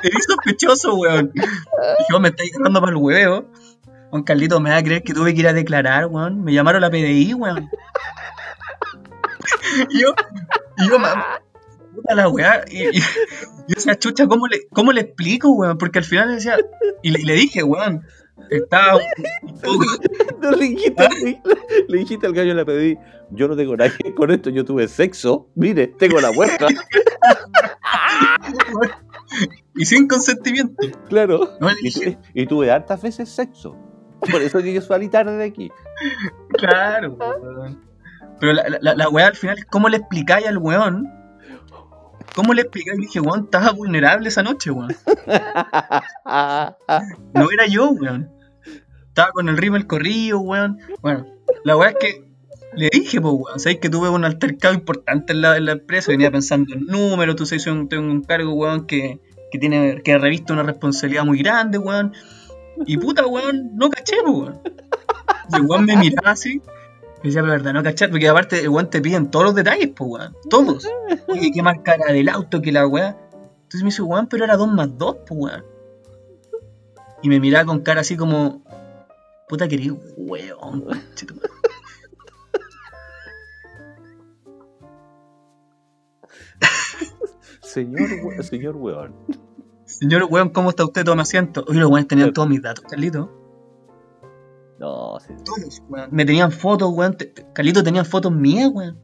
Eres 0.03 0.25
sospechoso, 0.27 0.95
weón. 0.95 1.31
Y 1.35 1.39
dije, 1.39 2.13
"Oh, 2.15 2.19
me 2.19 2.29
estáis 2.29 2.51
dando 2.61 2.79
para 2.79 2.91
el 2.91 2.97
hueveo. 2.97 3.49
Juan 4.09 4.23
Carlito, 4.23 4.59
me 4.59 4.69
va 4.69 4.77
a 4.77 4.83
creer 4.83 5.03
que 5.03 5.13
tuve 5.13 5.33
que 5.33 5.41
ir 5.41 5.47
a 5.47 5.53
declarar, 5.53 6.07
weón. 6.07 6.43
Me 6.43 6.53
llamaron 6.53 6.81
la 6.81 6.89
PDI, 6.89 7.33
weón. 7.33 7.69
y 9.89 10.01
yo, 10.01 10.09
y 10.77 10.89
yo, 10.89 10.99
ma- 10.99 11.25
puta 11.97 12.15
la 12.15 12.29
weá. 12.29 12.63
Y, 12.69 12.83
y- 12.97 12.99
yo 12.99 13.75
decía, 13.75 13.97
chucha, 13.99 14.27
¿cómo 14.27 14.47
le, 14.47 14.67
¿cómo 14.71 14.91
le 14.93 15.01
explico, 15.01 15.51
weón? 15.51 15.77
Porque 15.77 15.99
al 15.99 16.05
final 16.05 16.33
decía, 16.35 16.57
y 17.03 17.11
le, 17.11 17.19
y 17.21 17.25
le 17.25 17.33
dije, 17.33 17.63
weón, 17.63 18.03
estaba 18.49 18.97
un, 19.43 19.59
poco. 19.59 19.83
No, 20.41 20.51
le, 20.51 20.65
dijiste, 20.69 21.09
le, 21.23 21.41
le 21.87 21.97
dijiste 21.97 22.27
al 22.27 22.33
gallo 22.33 22.53
le 22.53 22.63
pedí, 22.63 22.95
yo 23.31 23.47
no 23.47 23.55
tengo 23.55 23.75
nada 23.75 23.91
que 23.91 24.13
con 24.13 24.29
esto, 24.31 24.51
yo 24.51 24.63
tuve 24.63 24.87
sexo, 24.87 25.49
mire, 25.55 25.87
tengo 25.87 26.21
la 26.21 26.31
muestra, 26.31 26.67
y 29.75 29.85
sin 29.85 30.07
consentimiento. 30.07 30.75
claro. 31.09 31.49
No 31.59 31.69
Y, 31.81 32.17
y 32.33 32.45
tuve 32.45 32.71
hartas 32.71 33.01
veces 33.01 33.29
sexo. 33.29 33.75
Por 34.31 34.41
eso 34.41 34.59
que 34.59 34.73
yo 34.73 34.81
salí 34.81 35.09
tarde 35.09 35.37
de 35.37 35.43
aquí. 35.43 35.71
claro, 36.53 37.13
weón. 37.13 37.85
Pero 38.39 38.53
la, 38.53 38.63
la, 38.81 38.95
la 38.95 39.09
weá 39.09 39.27
al 39.27 39.35
final 39.35 39.57
es 39.57 39.65
cómo 39.65 39.89
le 39.89 39.97
explicáis 39.97 40.45
al 40.47 40.57
weón. 40.59 41.07
¿Cómo 42.37 42.53
le 42.53 42.61
explicáis? 42.61 42.99
Y 42.99 43.01
dije, 43.01 43.19
weón, 43.19 43.45
estaba 43.45 43.71
vulnerable 43.71 44.29
esa 44.29 44.43
noche, 44.43 44.69
weón. 44.69 44.95
No 47.33 47.51
era 47.51 47.65
yo, 47.67 47.89
weón. 47.89 48.31
Estaba 49.07 49.31
con 49.31 49.49
el 49.49 49.57
ritmo 49.57 49.75
el 49.75 49.87
corrido, 49.87 50.39
weón. 50.41 50.77
Bueno, 51.01 51.25
la 51.63 51.75
weá 51.75 51.89
es 51.89 51.95
que 51.99 52.23
le 52.75 52.89
dije, 52.91 53.19
pues, 53.19 53.33
weón. 53.35 53.59
Sabéis 53.59 53.79
que 53.79 53.89
tuve 53.89 54.09
un 54.09 54.23
altercado 54.23 54.75
importante 54.75 55.33
en 55.33 55.41
la, 55.41 55.57
en 55.57 55.65
la 55.65 55.71
empresa. 55.71 56.11
Venía 56.11 56.29
pensando 56.29 56.75
en 56.75 56.85
números. 56.85 57.37
Tú 57.37 57.47
sabes, 57.47 57.65
un, 57.65 57.89
tengo 57.89 58.03
un 58.03 58.21
cargo, 58.21 58.53
weón, 58.53 58.85
que, 58.85 59.19
que 59.51 59.57
tiene 59.57 60.03
que 60.03 60.15
reviste 60.19 60.53
una 60.53 60.61
responsabilidad 60.61 61.25
muy 61.25 61.39
grande, 61.39 61.79
weón. 61.79 62.13
Y 62.85 62.97
puta, 62.97 63.25
weón, 63.25 63.75
no 63.75 63.89
caché, 63.89 64.17
weón. 64.23 64.61
Y 65.51 65.55
el 65.55 65.63
weón 65.63 65.85
me 65.85 65.97
miraba 65.97 66.29
así. 66.29 66.61
Y 67.23 67.27
decía, 67.27 67.41
la 67.41 67.49
verdad, 67.49 67.73
no 67.73 67.83
caché. 67.83 68.07
Porque 68.09 68.27
aparte, 68.27 68.59
el 68.61 68.69
weón 68.69 68.89
te 68.89 69.01
piden 69.01 69.31
todos 69.31 69.45
los 69.45 69.55
detalles, 69.55 69.89
pues, 69.95 70.09
weón. 70.09 70.35
Todos. 70.49 70.87
Oye, 71.27 71.51
qué 71.53 71.61
marca 71.61 71.95
era 71.95 72.13
del 72.13 72.29
auto, 72.29 72.61
que 72.61 72.71
la 72.71 72.87
weá. 72.87 73.17
Entonces 73.63 73.81
me 73.81 73.87
dice, 73.87 74.01
weón, 74.01 74.27
pero 74.27 74.43
era 74.45 74.55
2 74.55 74.67
más 74.71 74.97
2, 74.97 75.17
pues, 75.27 75.39
weón. 75.39 75.65
Y 77.23 77.29
me 77.29 77.39
miraba 77.39 77.65
con 77.65 77.79
cara 77.81 78.01
así 78.01 78.15
como, 78.15 78.63
puta 79.49 79.67
querido, 79.67 79.97
weón. 80.15 80.81
conchetumare". 80.81 81.49
Señor, 87.61 88.43
señor 88.43 88.75
weón. 88.75 89.15
Señor, 89.85 90.27
weón, 90.29 90.49
¿cómo 90.49 90.69
está 90.69 90.85
usted? 90.85 91.03
Toma 91.03 91.23
asiento. 91.23 91.65
Oye, 91.67 91.79
los 91.79 91.89
weones 91.89 92.07
tenían 92.07 92.33
todos 92.33 92.47
mis 92.47 92.61
datos, 92.61 92.85
Carlito. 92.87 93.46
No, 94.79 95.19
sí. 95.19 95.33
Todos, 95.43 95.81
weón. 95.89 96.09
Me 96.11 96.25
tenían 96.25 96.51
fotos, 96.51 96.91
weón. 96.93 97.17
Carlito 97.53 97.83
tenían 97.83 98.05
fotos 98.05 98.31
mías, 98.31 98.69
weón. 98.73 98.99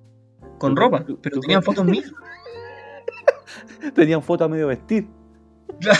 Con 0.59 0.75
ropa, 0.75 1.03
tú- 1.03 1.19
pero 1.21 1.36
tú- 1.36 1.41
tenían 1.41 1.63
fotos 1.63 1.86
mías. 1.86 2.12
Tenían 3.95 4.21
foto 4.21 4.45
a 4.45 4.47
medio 4.47 4.67
vestir. 4.67 5.09
No, 5.81 5.91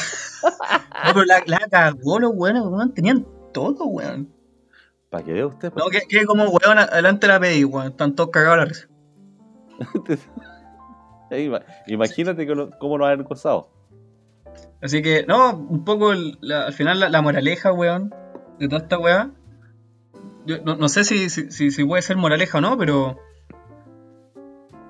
pero 1.14 1.26
la, 1.26 1.44
la 1.46 1.60
cagó 1.70 2.20
los 2.20 2.32
weones, 2.36 2.64
weón. 2.64 2.94
Tenían 2.94 3.26
todo, 3.54 3.86
weón. 3.86 4.32
Para 5.10 5.24
que 5.26 5.34
vea 5.34 5.48
usted. 5.48 5.72
pues. 5.72 5.84
No, 5.84 5.90
que, 5.92 6.02
que 6.08 6.26
como 6.26 6.46
weón 6.46 6.80
adelante 6.80 7.28
la 7.28 7.40
PDI, 7.40 7.66
weón. 7.66 7.88
Están 7.88 8.16
todos 8.16 8.30
cagados 8.30 8.58
la 8.58 8.66
risa. 8.66 8.88
Imagínate 11.88 12.46
lo- 12.46 12.70
cómo 12.80 12.98
nos 12.98 13.08
han 13.10 13.22
acosado. 13.22 13.70
Así 14.82 15.02
que, 15.02 15.26
no, 15.28 15.56
un 15.56 15.84
poco 15.84 16.12
el- 16.12 16.38
la- 16.42 16.66
al 16.68 16.74
final 16.74 17.00
la, 17.00 17.10
la 17.10 17.22
moraleja, 17.22 17.72
weón, 17.74 18.14
de 18.60 18.68
toda 18.68 18.84
esta 18.84 19.00
weá. 19.00 19.32
Yo 20.46 20.58
no, 20.64 20.76
no 20.76 20.90
sé 20.90 21.04
si, 21.04 21.30
si, 21.30 21.50
si, 21.50 21.86
puede 21.86 22.02
ser 22.02 22.18
moraleja 22.18 22.58
o 22.58 22.62
no, 22.62 22.78
pero. 22.78 23.20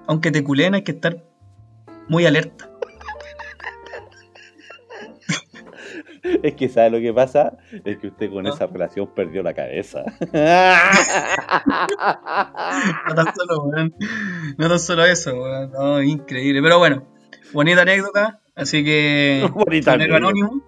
Aunque 0.08 0.32
te 0.32 0.44
culen, 0.44 0.74
hay 0.74 0.84
que 0.84 0.94
estar 0.94 1.24
muy 2.08 2.26
alerta. 2.26 2.70
Es 6.42 6.56
que 6.56 6.70
sabe 6.70 6.90
lo 6.90 7.00
que 7.00 7.14
pasa, 7.14 7.58
es 7.84 7.98
que 7.98 8.08
usted 8.08 8.32
con 8.32 8.48
esa 8.48 8.66
relación 8.68 9.14
perdió 9.14 9.44
la 9.44 9.54
cabeza. 9.54 10.04
No 13.08 13.16
tan 13.16 13.36
solo, 13.36 13.64
weón. 13.66 13.94
No 14.58 14.70
tan 14.70 14.80
solo 14.80 15.06
eso, 15.06 15.34
weón. 15.34 15.72
No, 15.72 16.02
increíble. 16.02 16.62
Pero 16.62 16.80
bueno, 16.80 17.04
bonita 17.52 17.82
anécdota. 17.82 18.40
Así 18.56 18.84
que. 18.84 19.50
Bonita 19.54 19.96
héroe 19.96 20.18
anónimo. 20.18 20.64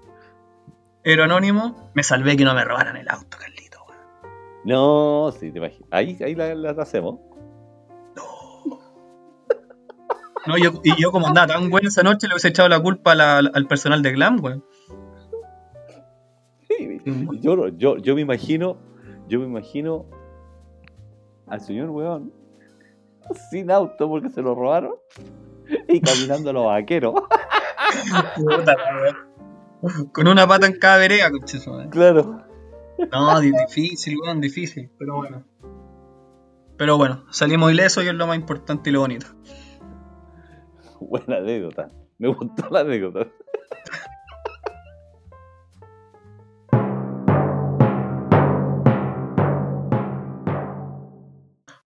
Héroe 1.04 1.26
anónimo. 1.26 1.92
Me 1.94 2.04
salvé 2.04 2.36
que 2.36 2.44
no 2.44 2.54
me 2.54 2.64
robaran 2.64 2.98
el 2.98 3.10
auto, 3.10 3.38
weón. 3.40 3.55
No, 4.66 5.32
sí, 5.40 5.52
te 5.52 5.60
imaginas. 5.60 5.88
Ahí, 5.92 6.18
ahí 6.24 6.36
la, 6.36 6.54
la 6.56 6.72
hacemos. 6.82 7.20
No, 10.48 10.58
yo, 10.58 10.72
y 10.84 11.00
yo 11.02 11.12
como 11.12 11.28
andaba 11.28 11.48
tan 11.48 11.70
bueno 11.72 11.88
esa 11.88 12.04
noche, 12.04 12.28
le 12.28 12.34
hubiese 12.36 12.50
echado 12.50 12.70
la 12.70 12.80
culpa 12.80 13.14
a 13.14 13.16
la- 13.16 13.38
al 13.40 13.68
personal 13.68 14.02
de 14.04 14.12
Glam, 14.12 14.44
weón. 14.44 14.64
Yo, 17.42 17.56
no- 17.56 17.68
yo, 17.70 17.98
yo 17.98 18.16
me 18.16 18.22
imagino, 18.22 18.78
yo 19.28 19.40
me 19.40 19.46
imagino 19.46 20.06
al 21.48 21.62
señor 21.62 21.90
weón 21.90 22.32
sin 23.50 23.72
auto 23.72 24.08
porque 24.08 24.30
se 24.30 24.42
lo 24.44 24.54
robaron 24.56 24.96
y 25.88 26.00
caminando 26.00 26.52
a 26.52 26.54
los 26.54 26.66
vaqueros. 26.66 27.16
Con 30.12 30.28
una 30.28 30.48
pata 30.48 30.68
en 30.68 30.78
cada 30.78 30.98
vereda. 30.98 31.32
Claro. 31.90 32.44
No, 33.12 33.40
di- 33.40 33.52
difícil, 33.52 34.18
weón, 34.22 34.42
difícil. 34.42 34.90
Pero 34.98 35.16
bueno. 35.18 35.44
Pero 36.78 36.98
bueno, 36.98 37.24
salimos 37.32 37.72
ilesos 37.72 38.04
y 38.04 38.08
es 38.08 38.14
lo 38.14 38.28
más 38.28 38.36
importante 38.38 38.90
y 38.90 38.94
lo 38.94 39.02
bonito. 39.02 39.28
Buena 41.00 41.38
anécdota. 41.38 41.88
Me 42.18 42.28
gustó 42.30 42.70
la 42.70 42.82
anécdota. 42.82 43.28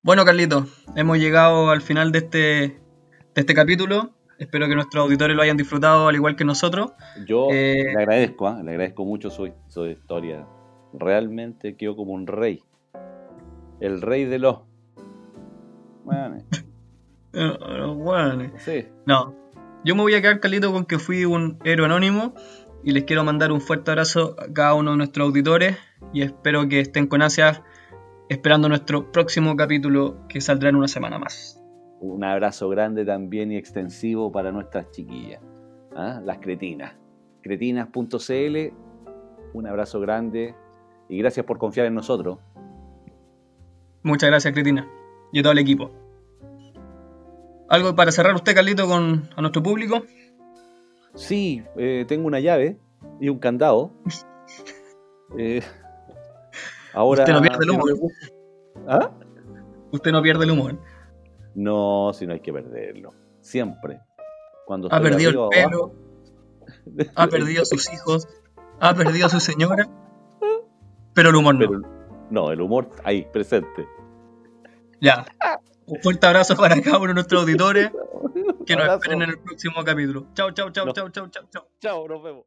Bueno, 0.01 0.25
Carlito, 0.25 0.65
hemos 0.95 1.19
llegado 1.19 1.69
al 1.69 1.81
final 1.81 2.11
de 2.11 2.19
este, 2.19 2.37
de 2.37 2.81
este 3.35 3.53
capítulo. 3.53 4.11
Espero 4.39 4.67
que 4.67 4.75
nuestros 4.75 5.03
auditores 5.03 5.35
lo 5.35 5.41
hayan 5.43 5.57
disfrutado 5.57 6.07
al 6.07 6.15
igual 6.15 6.35
que 6.35 6.45
nosotros. 6.45 6.93
Yo 7.27 7.47
Eh, 7.51 7.83
le 7.93 8.01
agradezco, 8.03 8.47
¿ah? 8.47 8.61
le 8.63 8.71
agradezco 8.71 9.03
mucho 9.05 9.29
su, 9.29 9.51
su 9.67 9.85
historia. 9.87 10.47
Realmente 10.93 11.75
quedó 11.75 11.95
como 11.95 12.13
un 12.13 12.27
rey. 12.27 12.63
El 13.79 14.01
rey 14.01 14.25
de 14.25 14.39
los. 14.39 14.61
Bueno, 16.03 16.37
bueno, 17.95 18.51
sí. 18.57 18.87
no, 19.05 19.35
yo 19.85 19.95
me 19.95 20.01
voy 20.01 20.13
a 20.15 20.21
quedar, 20.21 20.39
Carlito, 20.39 20.71
con 20.71 20.85
que 20.85 20.97
fui 20.97 21.25
un 21.25 21.59
héroe 21.63 21.85
anónimo 21.85 22.33
y 22.83 22.91
les 22.91 23.03
quiero 23.03 23.23
mandar 23.23 23.51
un 23.51 23.61
fuerte 23.61 23.91
abrazo 23.91 24.35
a 24.39 24.51
cada 24.51 24.73
uno 24.73 24.91
de 24.91 24.97
nuestros 24.97 25.27
auditores 25.27 25.77
y 26.13 26.21
espero 26.21 26.67
que 26.67 26.79
estén 26.79 27.07
con 27.07 27.21
ansias 27.21 27.61
esperando 28.29 28.67
nuestro 28.69 29.11
próximo 29.11 29.55
capítulo 29.55 30.27
que 30.27 30.41
saldrá 30.41 30.69
en 30.69 30.75
una 30.75 30.87
semana 30.87 31.17
más. 31.17 31.61
Un 31.99 32.23
abrazo 32.23 32.69
grande 32.69 33.05
también 33.05 33.51
y 33.51 33.57
extensivo 33.57 34.31
para 34.31 34.51
nuestras 34.51 34.91
chiquillas, 34.91 35.41
¿ah? 35.95 36.21
las 36.23 36.39
cretinas. 36.39 36.95
Cretinas.cl, 37.41 38.73
un 39.53 39.67
abrazo 39.67 39.99
grande 39.99 40.55
y 41.09 41.17
gracias 41.17 41.45
por 41.45 41.57
confiar 41.57 41.87
en 41.87 41.95
nosotros. 41.95 42.39
Muchas 44.03 44.29
gracias, 44.29 44.53
Cristina, 44.53 44.87
y 45.33 45.39
a 45.39 45.43
todo 45.43 45.51
el 45.51 45.59
equipo. 45.59 45.91
¿Algo 47.67 47.95
para 47.95 48.11
cerrar 48.11 48.33
usted, 48.33 48.55
Carlito, 48.55 48.87
con 48.87 49.29
a 49.35 49.41
nuestro 49.41 49.61
público? 49.61 50.03
Sí, 51.15 51.63
eh, 51.75 52.05
tengo 52.07 52.27
una 52.27 52.39
llave 52.39 52.79
y 53.19 53.29
un 53.29 53.39
candado. 53.39 53.91
Eh, 55.37 55.61
ahora. 56.91 57.21
Usted 57.21 57.33
no 57.33 57.41
pierde 57.43 57.63
el 57.65 57.69
humor. 57.69 57.91
¿Ah? 58.87 59.11
Usted 59.91 60.11
no 60.11 60.23
pierde 60.23 60.43
el 60.45 60.49
humor. 60.51 60.79
No, 61.53 62.09
si 62.13 62.25
no 62.25 62.33
hay 62.33 62.39
que 62.39 62.51
perderlo. 62.51 63.13
Siempre. 63.39 64.01
Cuando 64.65 64.87
Ha 64.91 64.99
perdido 64.99 65.29
el 65.29 65.35
abajo- 65.37 65.49
pelo, 65.51 67.11
ha 67.15 67.27
perdido 67.27 67.61
a 67.61 67.65
sus 67.65 67.93
hijos, 67.93 68.27
ha 68.79 68.95
perdido 68.95 69.27
a 69.27 69.29
su 69.29 69.39
señora, 69.39 69.87
pero 71.19 71.31
el 71.31 71.35
humor 71.35 71.55
no. 71.55 71.59
Pero, 71.59 71.81
no, 72.29 72.49
el 72.49 72.61
humor 72.61 72.89
ahí, 73.03 73.27
presente. 73.33 73.85
Ya. 75.01 75.25
Un 75.85 75.99
fuerte 76.01 76.25
abrazo 76.27 76.55
para 76.55 76.81
cada 76.81 76.97
uno 76.97 77.07
de 77.09 77.13
nuestros 77.15 77.41
auditores 77.41 77.91
que 78.65 78.75
nos 78.77 78.87
esperen 78.87 79.23
en 79.23 79.31
el 79.31 79.39
próximo 79.39 79.83
capítulo. 79.83 80.27
Chao, 80.33 80.51
chao, 80.51 80.69
chao, 80.69 80.93
chao, 80.93 81.09
chao, 81.09 81.27
chao. 81.27 81.67
Chao, 81.81 82.07
nos 82.07 82.23
vemos. 82.23 82.45